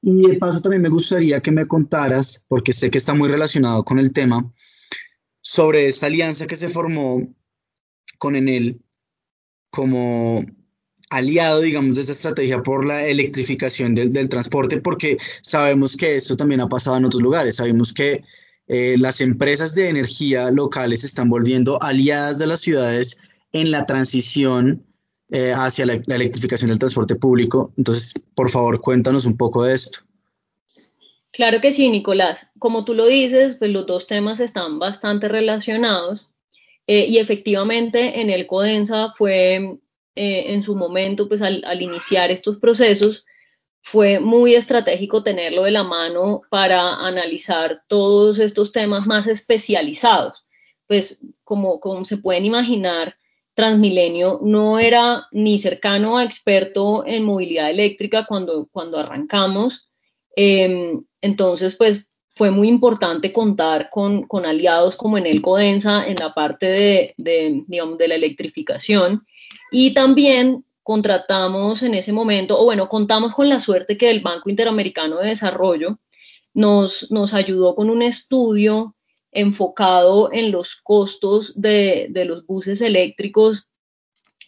[0.00, 3.84] Y de paso también me gustaría que me contaras, porque sé que está muy relacionado
[3.84, 4.52] con el tema,
[5.40, 7.34] sobre esta alianza que se formó
[8.18, 8.82] con Enel
[9.70, 10.44] como
[11.10, 16.60] aliado, digamos, de esta estrategia por la electrificación del, transporte, porque sabemos que esto también
[16.60, 17.56] ha pasado en otros lugares.
[17.56, 18.24] Sabemos que
[18.66, 23.18] eh, las empresas de energía locales están volviendo aliadas de las ciudades
[23.52, 24.84] en la transición
[25.30, 27.72] eh, hacia la, electrificación del transporte público.
[27.76, 30.00] Entonces, por favor, cuéntanos un poco de esto.
[31.32, 32.50] Claro que sí, Nicolás.
[32.58, 36.28] Como tú lo dices, pues los dos temas están bastante relacionados
[36.86, 39.78] eh, y efectivamente en el CODENSA fue
[40.16, 43.26] eh, en su momento, pues al, al, iniciar estos procesos,
[43.82, 50.46] fue muy estratégico tenerlo de la mano para analizar todos estos temas más especializados.
[50.86, 53.18] Pues como, como se pueden imaginar,
[53.58, 59.88] Transmilenio no era ni cercano a experto en movilidad eléctrica cuando, cuando arrancamos.
[60.36, 66.14] Em, entonces, pues fue muy importante contar con, con, aliados como en el Codensa en
[66.20, 69.26] la parte de, de, digamos, de la electrificación
[69.72, 74.50] y también contratamos en ese momento, o bueno, contamos con la suerte que el Banco
[74.50, 75.98] Interamericano de Desarrollo
[76.54, 78.94] nos, nos ayudó con un estudio
[79.32, 83.68] enfocado en los costos de, los buses eléctricos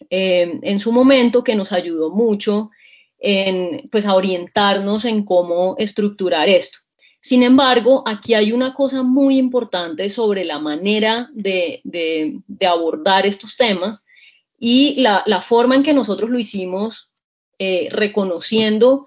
[0.08, 2.70] eh, en su momento, que nos ayudó mucho
[3.18, 6.78] en, pues, a orientarnos en cómo estructurar esto.
[7.20, 11.82] Sin embargo, aquí hay una cosa muy importante sobre la manera de,
[12.66, 14.06] abordar estos temas
[14.58, 17.10] y la, forma en que nosotros lo hicimos,
[17.58, 19.06] eh, reconociendo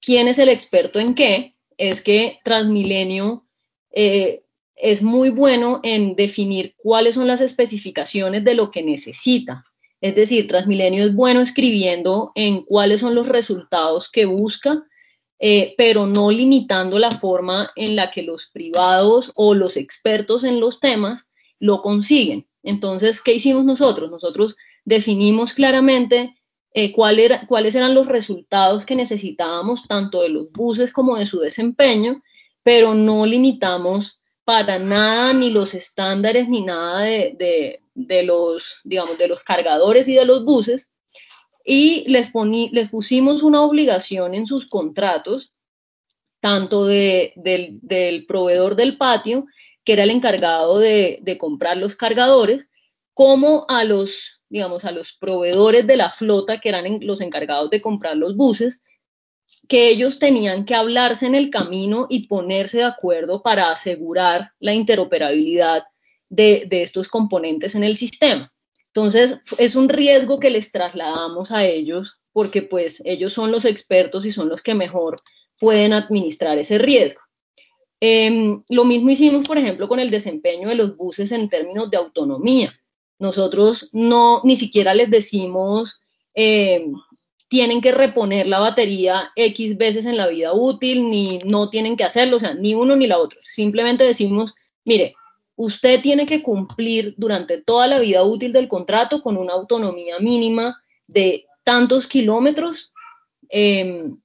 [0.00, 3.46] quién es el experto en qué, es que Transmilenio
[3.92, 4.42] eh,
[4.80, 9.64] es muy bueno en definir cuáles son las especificaciones de lo que necesita.
[10.00, 14.84] Es decir, Transmilenio es bueno escribiendo en cuáles son los resultados que busca,
[15.40, 20.60] eh, pero no limitando la forma en la que los privados o los expertos en
[20.60, 22.46] los temas lo consiguen.
[22.62, 24.10] Entonces, ¿qué hicimos nosotros?
[24.10, 26.36] Nosotros definimos claramente
[26.74, 32.22] eh, cuáles eran los resultados que necesitábamos tanto de los buses como de su desempeño,
[32.62, 34.17] pero no limitamos
[34.48, 37.80] para nada ni los estándares ni nada de,
[38.24, 40.90] los, digamos, de los cargadores y de los buses.
[41.66, 42.32] Y les,
[42.72, 45.52] les pusimos una obligación en sus contratos,
[46.40, 47.34] tanto del,
[48.26, 49.44] proveedor del patio,
[49.84, 52.70] que era el encargado de, de comprar los cargadores,
[53.12, 57.82] como a los, digamos, a los proveedores de la flota, que eran los encargados de
[57.82, 58.80] comprar los buses,
[59.68, 64.72] que ellos tenían que hablarse en el camino y ponerse de acuerdo para asegurar la
[64.72, 65.84] interoperabilidad
[66.30, 68.52] de, estos componentes en el sistema.
[68.86, 74.24] Entonces, es un riesgo que les trasladamos a ellos porque pues ellos son los expertos
[74.24, 75.16] y son los que mejor
[75.58, 77.20] pueden administrar ese riesgo.
[78.00, 81.96] Em, lo mismo hicimos, por ejemplo, con el desempeño de los buses en términos de
[81.96, 82.72] autonomía.
[83.18, 86.00] Nosotros no, ni siquiera les decimos,
[86.32, 86.94] em,
[87.48, 92.04] tienen que reponer la batería X veces en la vida útil, ni no tienen que
[92.04, 93.40] hacerlo, o sea, ni uno ni la otro.
[93.42, 95.14] Simplemente decimos, mire,
[95.56, 100.80] usted tiene que cumplir durante toda la vida útil del contrato con una autonomía mínima
[101.06, 102.92] de tantos kilómetros.
[103.48, 104.18] Em,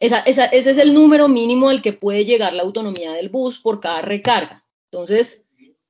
[0.00, 4.00] ese es el número mínimo al que puede llegar la autonomía del bus por cada
[4.00, 4.64] recarga.
[4.90, 5.44] Entonces,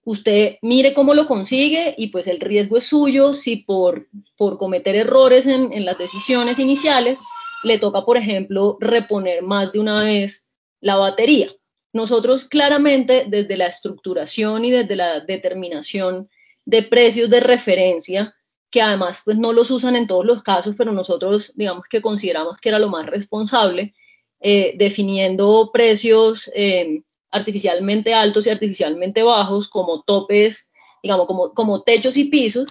[0.04, 4.96] usted mire cómo lo consigue y pues el riesgo es suyo si por, por cometer
[4.96, 7.20] errores en, en, las decisiones iniciales
[7.62, 10.46] le toca, por ejemplo, reponer más de una vez
[10.80, 11.52] la batería.
[11.92, 16.28] Nosotros claramente desde la estructuración y desde la determinación
[16.64, 18.34] de precios de referencia,
[18.70, 22.56] que además pues no los usan en todos los casos, pero nosotros digamos que consideramos
[22.58, 23.94] que era lo más responsable,
[24.40, 30.70] eh, definiendo precios eh, artificialmente altos y artificialmente bajos como topes,
[31.02, 32.68] digamos, como, como techos y pisos,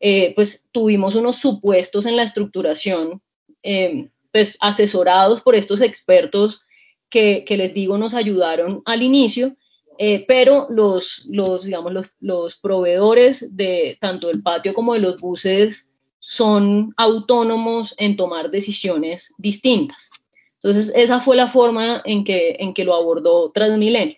[0.00, 3.22] eh, pues tuvimos unos supuestos en la estructuración,
[3.62, 6.62] eh, pues asesorados por estos expertos
[7.10, 9.56] que, que, les digo nos ayudaron al inicio,
[9.98, 15.20] eh, pero los, los, digamos, los, los proveedores de tanto del patio como de los
[15.20, 20.10] buses son autónomos en tomar decisiones distintas.
[20.62, 24.16] Entonces, esa fue la forma en que, en que lo abordó Transmilenio.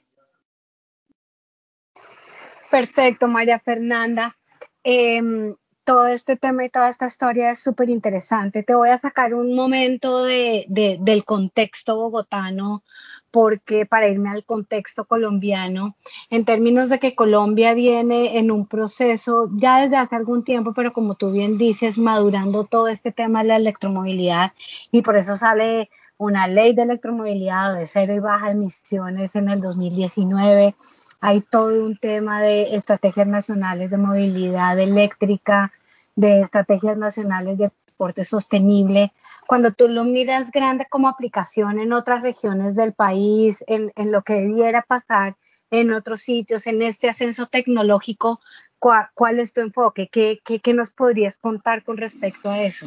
[2.70, 4.36] Perfecto, María Fernanda.
[4.82, 8.62] Em, todo este tema y toda esta historia es súper interesante.
[8.62, 12.82] Te voy a sacar un momento de, del contexto bogotano,
[13.30, 15.96] porque para irme al contexto colombiano,
[16.30, 20.92] en términos de que Colombia viene en un proceso ya desde hace algún tiempo, pero
[20.92, 24.52] como tú bien dices, madurando todo este tema de la electromovilidad
[24.90, 25.88] y por eso sale
[26.22, 30.74] una ley de electromovilidad de cero y baja emisiones en el 2019.
[31.20, 35.72] Hay todo un tema de estrategias nacionales de movilidad eléctrica,
[36.14, 39.12] de estrategias nacionales de transporte sostenible.
[39.48, 44.34] Cuando tú lo miras grande como aplicación en otras regiones del país, en, lo que
[44.34, 45.36] debiera pasar
[45.70, 48.40] en otros sitios, en este ascenso tecnológico,
[48.78, 50.08] ¿cuál, es tu enfoque?
[50.12, 52.86] ¿Qué, qué nos podrías contar con respecto a eso?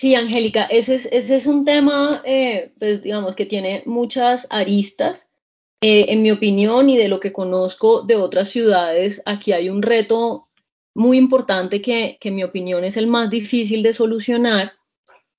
[0.00, 5.28] Sí, Angélica, ese es, un tema, eh, pues digamos, que tiene muchas aristas.
[5.82, 9.82] Eh, en mi opinión y de lo que conozco de otras ciudades, aquí hay un
[9.82, 10.48] reto
[10.94, 14.72] muy importante que, que en mi opinión es el más difícil de solucionar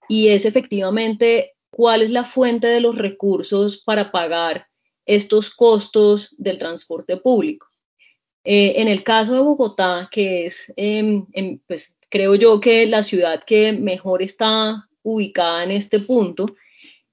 [0.08, 4.68] y es efectivamente cuál es la fuente de los recursos para pagar
[5.08, 7.66] estos costos del transporte público.
[8.44, 13.02] Eh, en el caso de Bogotá, que es em, em, pues, creo yo que la
[13.02, 16.56] ciudad que mejor está ubicada en este punto,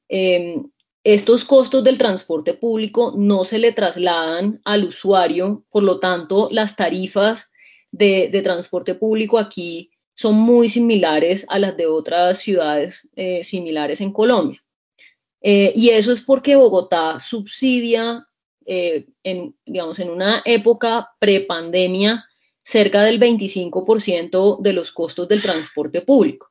[0.09, 0.71] em,
[1.05, 6.77] estos costos del transporte público no se le trasladan al usuario, por lo tanto, las
[6.77, 7.51] tarifas
[7.93, 14.13] de, transporte público aquí son muy similares a las de otras ciudades eh, similares en
[14.13, 14.63] Colombia.
[15.41, 18.27] Eh, y eso es porque Bogotá subsidia,
[18.67, 22.28] eh, en, digamos, en una época prepandemia,
[22.69, 26.51] cerca del 25% de los costos del transporte público.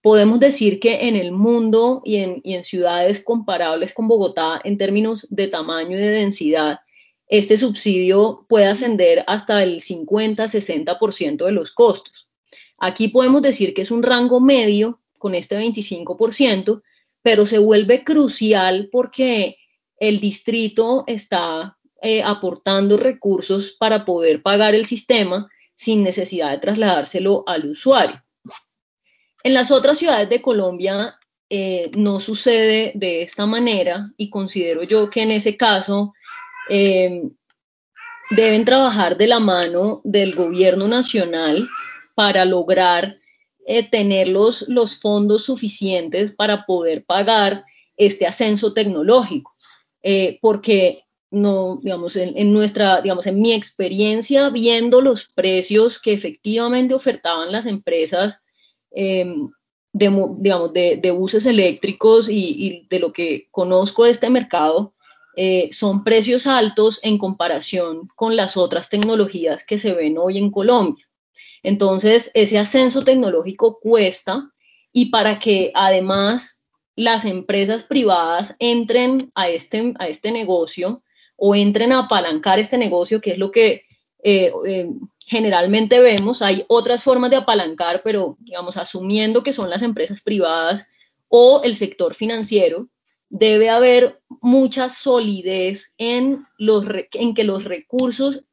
[0.00, 5.48] Podemos decir que en el mundo y en, ciudades comparables con Bogotá, en términos de
[5.48, 6.78] tamaño y de densidad,
[7.26, 12.28] este subsidio puede ascender hasta el 50-60% de los costos.
[12.78, 16.80] Aquí podemos decir que es un rango medio con este 25%,
[17.22, 19.56] pero se vuelve crucial porque
[19.98, 27.44] el distrito está eh, aportando recursos para poder pagar el sistema sin necesidad de trasladárselo
[27.46, 28.20] al usuario.
[29.44, 35.08] En las otras ciudades de Colombia eh, no sucede de esta manera y considero yo
[35.10, 36.12] que en ese caso
[36.68, 37.22] eh,
[38.30, 41.68] deben trabajar de la mano del gobierno nacional
[42.16, 43.18] para lograr
[43.66, 47.64] eh, tener los, los fondos suficientes para poder pagar
[47.96, 49.54] este ascenso tecnológico.
[50.40, 57.50] Porque no, digamos, en, nuestra, digamos, en mi experiencia, viendo los precios que efectivamente ofertaban
[57.52, 58.42] las empresas
[58.92, 59.50] em,
[59.92, 60.06] de,
[60.38, 64.94] digamos, de, buses eléctricos y, de lo que conozco de este mercado,
[65.36, 70.50] eh, son precios altos en comparación con las otras tecnologías que se ven hoy en
[70.50, 71.06] Colombia.
[71.62, 74.50] Entonces, ese ascenso tecnológico cuesta
[74.92, 76.60] y para que además
[76.94, 81.02] las empresas privadas entren a este, a este negocio
[81.36, 83.84] o entren a apalancar este negocio, que es lo que
[84.22, 84.88] eh, eh,
[85.26, 86.42] generalmente vemos.
[86.42, 90.88] Hay otras formas de apalancar, pero digamos, asumiendo que son las empresas privadas
[91.28, 92.88] o el sector financiero,
[93.28, 98.44] debe haber mucha solidez en, los, en que los recursos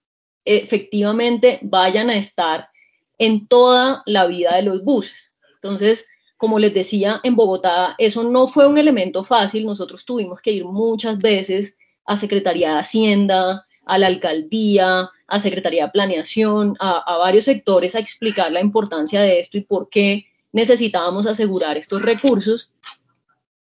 [0.45, 2.69] efectivamente vayan a estar
[3.17, 5.35] en toda la vida de los buses.
[5.55, 6.05] Entonces,
[6.37, 9.65] como les decía, en Bogotá eso no fue un elemento fácil.
[9.65, 15.85] Nosotros tuvimos que ir muchas veces a Secretaría de Hacienda, a la alcaldía, a Secretaría
[15.85, 21.25] de Planeación, a, varios sectores a explicar la importancia de esto y por qué necesitábamos
[21.25, 22.71] asegurar estos recursos.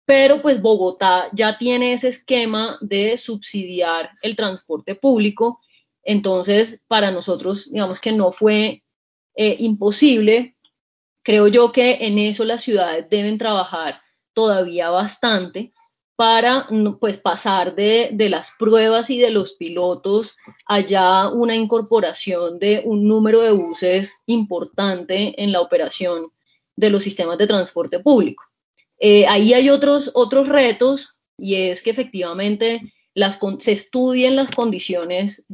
[0.07, 5.61] Pero pues Bogotá ya tiene ese esquema de subsidiar el transporte público.
[6.03, 8.83] Entonces, para nosotros, digamos que no fue
[9.35, 10.57] eh, imposible.
[11.23, 14.03] Creo yo que en eso las ciudades deben trabajar
[14.35, 15.73] todavía bastante
[16.17, 16.67] para
[17.01, 20.37] pues, pasar de, de, las pruebas y de los pilotos
[20.67, 26.29] allá una incorporación de un número de buses importante en la operación
[26.77, 28.45] de los sistemas de transporte público.
[28.99, 32.81] Eh, ahí hay otros, otros retos y es que efectivamente
[33.15, 35.45] las, se estudien las condiciones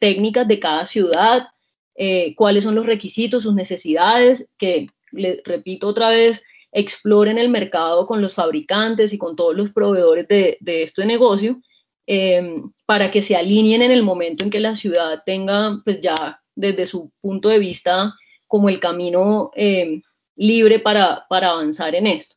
[0.00, 1.48] técnicas de cada ciudad,
[1.94, 6.42] eh, cuáles son los requisitos, sus necesidades, que le repito otra vez,
[6.72, 11.60] exploren el mercado con los fabricantes y con todos los proveedores de, de este negocio
[12.06, 16.40] em, para que se alineen en el momento en que la ciudad tenga, pues ya
[16.54, 18.14] desde su punto de vista,
[18.46, 20.02] como el camino em,
[20.36, 22.36] libre para, avanzar en esto.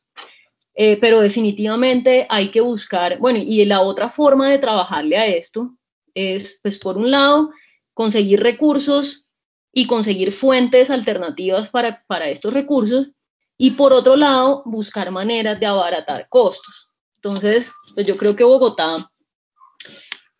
[0.76, 5.76] Eh, pero definitivamente hay que buscar, bueno, y la otra forma de trabajarle a esto
[6.14, 7.50] es, pues por un lado,
[7.92, 9.24] conseguir recursos
[9.72, 13.12] y conseguir fuentes alternativas para estos recursos
[13.56, 16.88] y por otro lado buscar maneras de abaratar costos.
[17.16, 19.10] Entonces, pues yo creo que Bogotá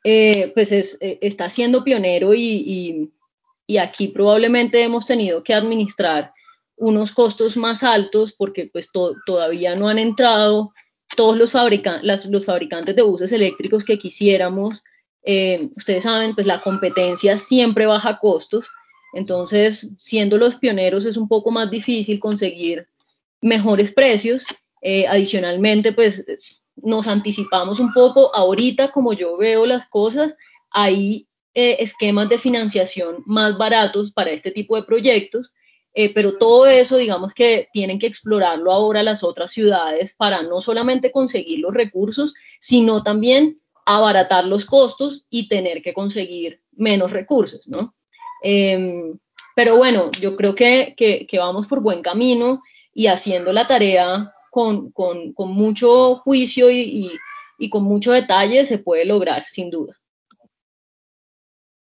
[0.04, 3.10] eh, pues es, eh, está siendo pionero y,
[3.66, 6.32] y, aquí probablemente hemos tenido que administrar
[6.76, 8.90] unos costos más altos porque pues
[9.24, 10.72] todavía no han entrado
[11.16, 11.54] todos los,
[12.26, 14.82] los fabricantes de buses eléctricos que quisiéramos.
[15.22, 18.68] Eh, ustedes saben, pues la competencia siempre baja costos
[19.14, 22.88] entonces, siendo los pioneros es un poco más difícil conseguir
[23.44, 24.44] mejores precios.
[24.80, 26.24] Eh, adicionalmente, pues
[26.76, 28.34] nos anticipamos un poco.
[28.34, 30.34] Ahorita, como yo veo las cosas,
[30.70, 35.52] hay eh, esquemas de financiación más baratos para este tipo de proyectos,
[35.94, 40.60] eh, pero todo eso, digamos que tienen que explorarlo ahora las otras ciudades para no
[40.60, 47.68] solamente conseguir los recursos, sino también abaratar los costos y tener que conseguir menos recursos,
[47.68, 47.94] ¿no?
[48.42, 49.16] Em,
[49.54, 50.96] pero bueno, yo creo que,
[51.38, 52.62] vamos por buen camino
[52.94, 54.92] y haciendo la tarea con,
[55.36, 57.10] mucho juicio y,
[57.70, 59.94] con mucho detalle se puede lograr, sin duda.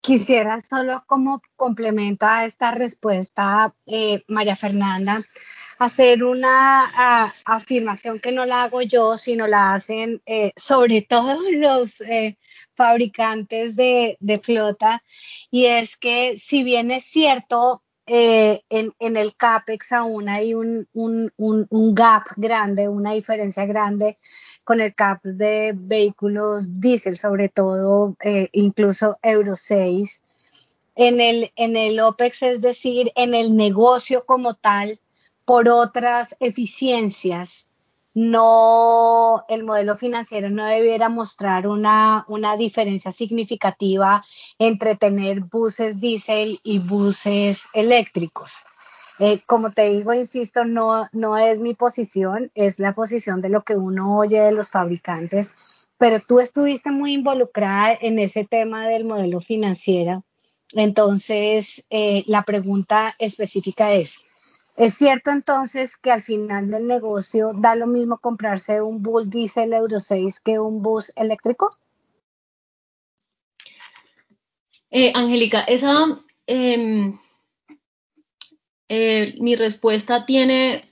[0.01, 5.23] Quisiera solo como complemento a esta respuesta, eh, María Fernanda,
[5.79, 12.01] hacer una afirmación que no la hago yo, sino la hacen eh, sobre todo los
[12.03, 12.37] eh,
[12.75, 15.03] fabricantes de, flota
[15.51, 20.89] y es que si bien es cierto, eh, en, el CAPEX aún hay un,
[21.95, 24.17] gap grande, una diferencia grande
[24.65, 30.23] con el CAPEX de vehículos diésel, sobre todo eh, incluso Euro 6.
[30.97, 34.99] En el, en el OPEX, es decir, en el negocio como tal,
[35.45, 37.69] por otras eficiencias
[38.15, 42.25] no, el modelo financiero no debiera mostrar una,
[42.59, 44.25] diferencia significativa
[44.59, 48.55] entre tener buses diésel y buses eléctricos.
[49.21, 53.63] Eh, como te digo, insisto, no, no es mi posición, es la posición de lo
[53.63, 59.05] que uno oye de los fabricantes, pero tú estuviste muy involucrada en ese tema del
[59.05, 60.25] modelo financiero.
[60.75, 64.19] Entonces, eh, la pregunta específica es,
[64.79, 69.73] ¿Es cierto entonces que al final del negocio da lo mismo comprarse un bus diésel
[69.73, 71.77] Euro 6 que un bus eléctrico?
[74.93, 77.19] Eh, Angélica, esa, em,
[78.89, 80.83] eh, mi respuesta tiene,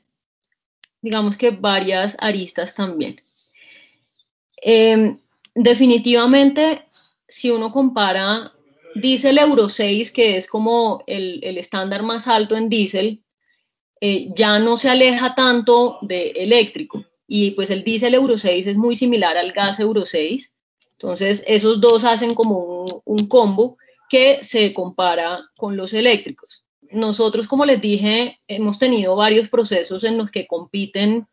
[1.01, 3.22] digamos que varias aristas también.
[4.57, 5.20] Em,
[5.55, 6.89] definitivamente,
[7.28, 8.53] si uno compara
[8.97, 13.22] diésel Euro 6, que es como el, estándar más alto en diésel,
[14.01, 17.05] eh, ya no se aleja tanto de eléctrico.
[17.26, 20.53] Y pues el diésel Euro 6 es muy similar al gas Euro 6.
[20.92, 23.76] Entonces, esos dos hacen como un combo
[24.09, 26.64] que se compara con los eléctricos.
[26.90, 31.26] Nosotros, como les dije, hemos tenido varios procesos en los que compiten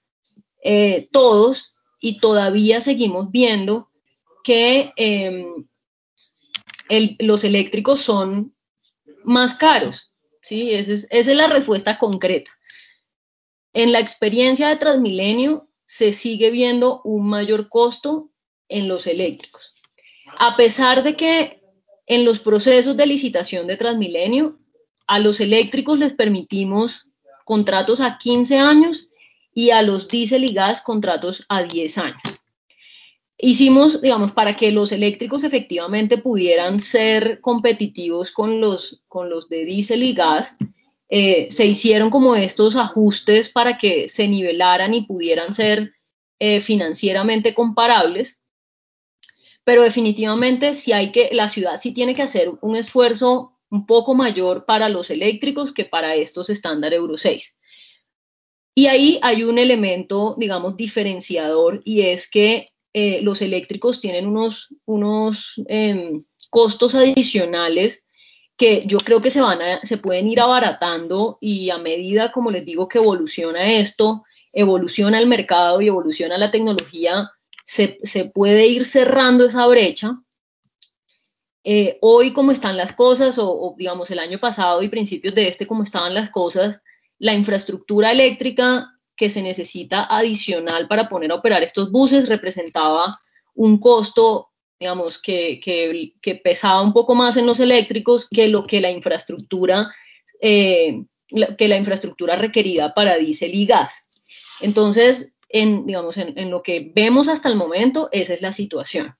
[0.63, 3.89] eh, todos y todavía seguimos viendo
[4.43, 5.65] que em,
[7.19, 8.53] los eléctricos son
[9.23, 10.12] más caros.
[10.43, 10.73] ¿Sí?
[10.73, 12.51] Esa es, la respuesta concreta.
[13.73, 18.29] En la experiencia de Transmilenio se sigue viendo un mayor costo
[18.67, 19.73] en los eléctricos.
[20.37, 21.63] A pesar de que
[22.05, 24.59] en los procesos de licitación de Transmilenio,
[25.07, 27.07] a los eléctricos les permitimos
[27.45, 29.07] contratos a 15 años
[29.53, 32.21] y a los diésel y gas contratos a 10 años.
[33.45, 39.65] Hicimos, digamos, para que los eléctricos efectivamente pudieran ser competitivos con los, con los de
[39.65, 40.55] diésel y gas,
[41.09, 45.93] eh, se hicieron como estos ajustes para que se nivelaran y pudieran ser
[46.39, 48.39] eh, financieramente comparables
[49.63, 54.13] pero definitivamente sí hay que, la ciudad sí tiene que hacer un esfuerzo un poco
[54.13, 57.57] mayor para los eléctricos que para estos estándar Euro 6.
[58.75, 64.69] Y ahí hay un elemento, digamos, diferenciador y es que eh, los eléctricos tienen unos,
[64.85, 68.05] unos em, costos adicionales
[68.55, 72.51] que yo creo que se, van a, se pueden ir abaratando y a medida, como
[72.51, 77.31] les digo, que evoluciona esto, evoluciona el mercado y evoluciona la tecnología,
[77.65, 77.97] se,
[78.33, 80.19] puede ir cerrando esa brecha.
[81.63, 85.65] Eh, hoy, como están las cosas, o, digamos el año pasado y principios de este,
[85.65, 86.83] como estaban las cosas,
[87.17, 93.19] la infraestructura eléctrica que se necesita adicional para poner a operar estos buses representaba
[93.55, 94.49] un costo,
[94.79, 95.59] digamos, que,
[96.43, 99.91] pesaba un poco más en los eléctricos que lo que la infraestructura,
[100.41, 101.03] eh,
[101.57, 104.07] que la infraestructura requerida para diésel y gas.
[104.61, 109.15] Entonces, en, digamos, en, lo que vemos hasta el momento, esa es la situación.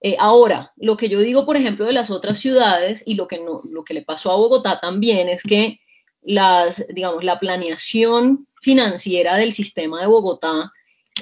[0.00, 3.40] Eh, ahora, lo que yo digo, por ejemplo, de las otras ciudades y lo que,
[3.40, 5.80] no, lo que le pasó a Bogotá también es que
[6.20, 10.72] las, digamos, la planeación financiera del sistema de Bogotá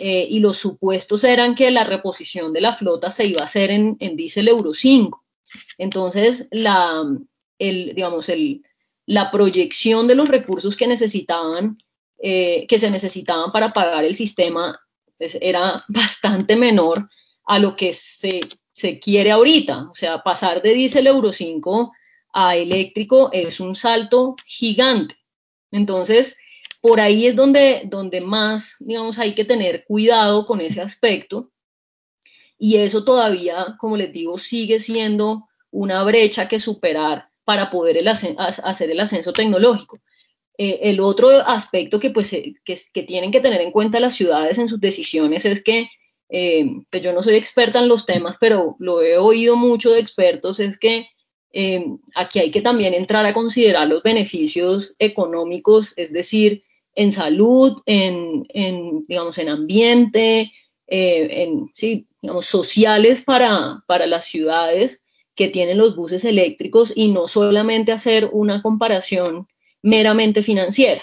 [0.01, 3.71] eh, y los supuestos eran que la reposición de la flota se iba a hacer
[3.71, 5.23] en, en diésel Euro 5.
[5.77, 7.03] Entonces, la,
[7.59, 8.63] el, digamos, el,
[9.05, 11.77] la proyección de los recursos que necesitaban
[12.25, 14.81] eh, que se necesitaban para pagar el sistema
[15.19, 17.09] pues, era bastante menor
[17.47, 19.89] a lo que se, se quiere ahorita.
[19.91, 21.93] O sea, pasar de diésel Euro 5
[22.35, 25.17] a eléctrico es un salto gigante.
[25.73, 26.37] Entonces,
[26.83, 31.53] por ahí es donde, donde más, digamos, hay que tener cuidado con ese aspecto.
[32.59, 38.91] Y eso todavía, como les digo, sigue siendo una brecha que superar para poder hacer
[38.91, 40.01] el ascenso tecnológico.
[40.59, 44.59] Eh, el otro aspecto que, pues, eh, que, tienen que tener en cuenta las ciudades
[44.59, 45.89] en sus decisiones es que,
[46.31, 50.01] eh, pues yo no soy experta en los temas, pero lo he oído mucho de
[50.01, 51.07] expertos, es que
[52.15, 56.63] aquí hay que también entrar a considerar los beneficios económicos, es decir,
[56.95, 58.45] en salud, en,
[59.09, 60.53] digamos, en ambiente,
[60.87, 65.03] en, sí, digamos, sociales para, para las ciudades
[65.35, 69.49] que tienen los buses eléctricos y no solamente hacer una comparación
[69.83, 71.03] meramente financiera.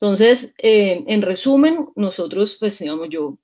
[0.00, 3.38] Entonces, eh, en resumen, nosotros, pues digamos, yo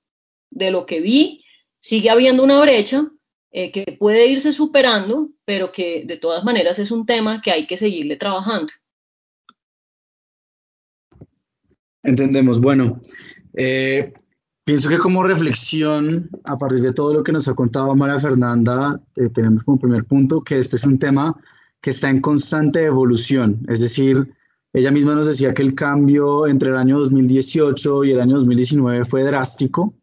[0.49, 1.43] de lo que vi,
[1.79, 3.11] sigue habiendo una brecha
[3.51, 7.67] eh, que puede irse superando, pero que de todas maneras es un tema que hay
[7.67, 8.73] que seguirle trabajando.
[12.07, 12.61] Entendemos.
[12.61, 13.01] Bueno,
[13.53, 14.13] eh,
[14.63, 19.01] pienso que como reflexión, a partir de todo lo que nos ha contado María Fernanda,
[19.33, 21.35] tenemos como primer punto que este es un tema
[21.81, 24.33] que está en constante evolución, es decir,
[24.71, 29.03] ella misma nos decía que el cambio entre el año 2018 y el año 2019
[29.03, 29.93] fue drástico.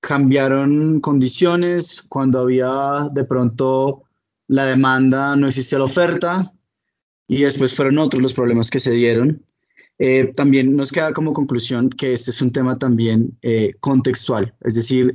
[0.00, 4.04] Cambiaron condiciones cuando había de pronto
[4.48, 6.52] la demanda, no existía la oferta
[7.28, 9.44] y después fueron otros los problemas que se dieron.
[9.98, 14.74] Eh, también nos queda como conclusión que este es un tema también eh, contextual, es
[14.74, 15.14] decir,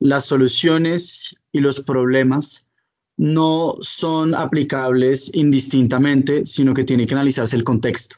[0.00, 2.68] las soluciones y los problemas
[3.16, 8.16] no son aplicables indistintamente, sino que tiene que analizarse el contexto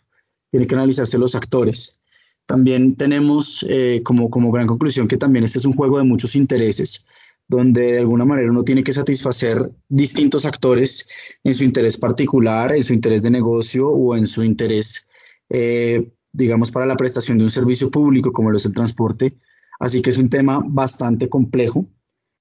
[0.51, 1.99] tiene que analizarse los actores.
[2.47, 6.35] También tenemos eh, como, como gran conclusión que también este es un juego de muchos
[6.35, 7.05] intereses,
[7.47, 11.09] donde de alguna manera uno tiene que satisfacer distintos actores
[11.45, 15.08] en su interés particular, en su interés de negocio o en su interés
[15.51, 19.39] eh, digamos, para la prestación de un servicio público como lo es el transporte.
[19.81, 21.87] Así que es un tema bastante complejo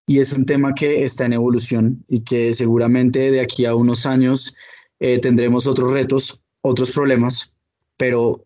[0.05, 4.05] y es un tema que está en evolución y que seguramente de aquí a unos
[4.05, 4.55] años
[4.99, 7.55] eh, tendremos otros retos, otros problemas,
[7.97, 8.45] pero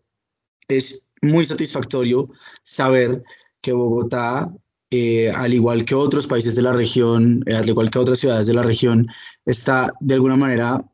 [0.68, 2.28] es muy satisfactorio
[2.62, 3.22] saber
[3.60, 4.52] que Bogotá,
[4.90, 8.54] eh, al igual que otros países de la región, al igual que otras ciudades de
[8.54, 9.06] la región,
[9.46, 10.84] está de alguna manera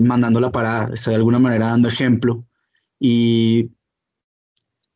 [0.00, 2.44] mandando la parada, está de alguna manera dando ejemplo
[3.04, 3.68] y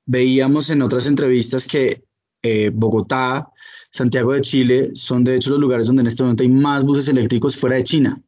[0.06, 2.04] veíamos en otras entrevistas que
[2.40, 3.50] eh, Bogotá,
[3.90, 7.08] Santiago de Chile son de hecho los lugares donde en este momento hay más buses
[7.08, 8.22] eléctricos fuera de China.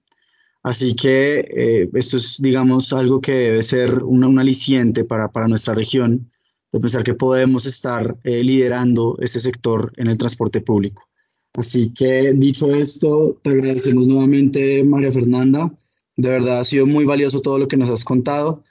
[0.65, 5.75] Así que eh, esto es, digamos, algo que debe ser un aliciente para, para, nuestra
[5.75, 6.29] región,
[6.73, 11.09] de pensar que podemos estar eh, liderando ese sector en el transporte público.
[11.55, 15.73] Así que dicho esto, te agradecemos nuevamente, María Fernanda.
[16.17, 18.65] De verdad ha sido muy valioso todo lo que nos has contado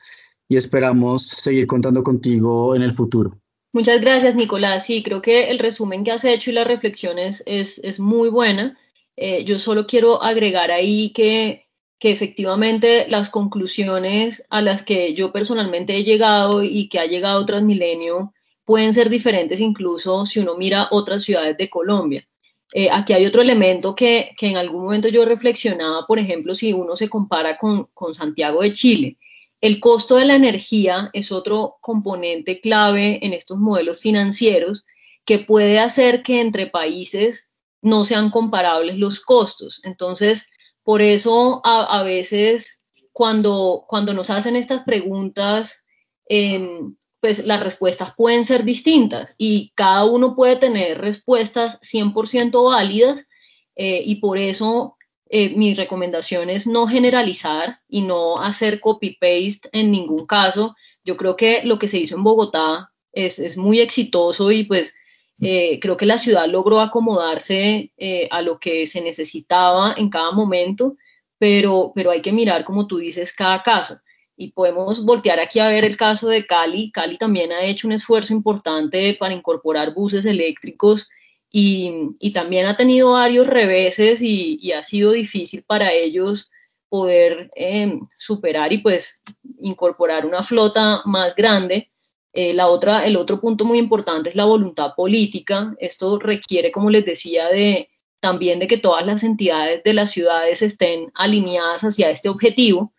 [0.50, 3.38] y esperamos seguir contando contigo en el futuro.
[3.74, 4.86] Muchas gracias, Nicolás.
[4.86, 8.78] Sí, creo que el resumen que has hecho y las reflexiones es, es muy buena.
[9.18, 11.68] Eh, yo solo quiero agregar ahí que,
[12.00, 17.46] que efectivamente las conclusiones a las que yo personalmente he llegado y que ha llegado
[17.46, 18.34] Transmilenio
[18.64, 22.28] pueden ser diferentes incluso si uno mira otras ciudades de Colombia.
[22.74, 26.74] Eh, aquí hay otro elemento que, que, en algún momento yo reflexionaba, por ejemplo, si
[26.74, 29.18] uno se compara con, con Santiago de Chile.
[29.62, 34.86] El costo de la energía es otro componente clave en estos modelos financieros
[35.26, 37.52] que puede hacer que entre países
[37.82, 39.82] no sean comparables los costos.
[39.84, 40.50] Entonces,
[40.84, 42.82] por eso a, veces
[43.12, 45.84] cuando, cuando nos hacen estas preguntas,
[46.30, 53.28] em, pues las respuestas pueden ser distintas y cada uno puede tener respuestas 100% válidas
[53.76, 54.97] eh, y por eso
[55.30, 60.76] eh, mi recomendación es no generalizar y no hacer copy-paste en ningún caso.
[61.04, 64.96] Yo creo que lo que se hizo en Bogotá es, muy exitoso y pues
[65.42, 70.32] eh, creo que la ciudad logró acomodarse eh, a lo que se necesitaba en cada
[70.32, 70.96] momento,
[71.38, 74.00] pero, pero hay que mirar, como tú dices, cada caso.
[74.36, 76.92] Y podemos voltear aquí a ver el caso de Cali.
[76.92, 81.10] Cali también ha hecho un esfuerzo importante para incorporar buses eléctricos
[81.52, 86.50] y, también ha tenido varios reveses y, ha sido difícil para ellos
[86.90, 89.22] poder em, superar y pues
[89.60, 91.92] incorporar una flota más grande.
[92.34, 95.76] Eh, la otra, el otro punto muy importante es la voluntad política.
[95.80, 97.90] Esto requiere, como les decía, de
[98.20, 102.94] también de que todas las entidades de las ciudades estén alineadas hacia este objetivo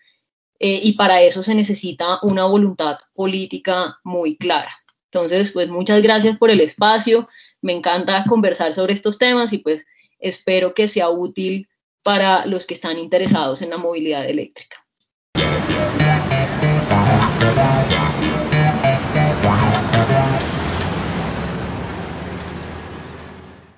[0.61, 4.71] eh, y para eso se necesita una voluntad política muy clara.
[5.11, 7.29] Entonces, pues muchas gracias por el espacio.
[7.61, 9.87] Me encanta conversar sobre estos temas y pues
[10.19, 11.69] espero que sea útil
[12.03, 14.88] para los que están interesados en la movilidad eléctrica.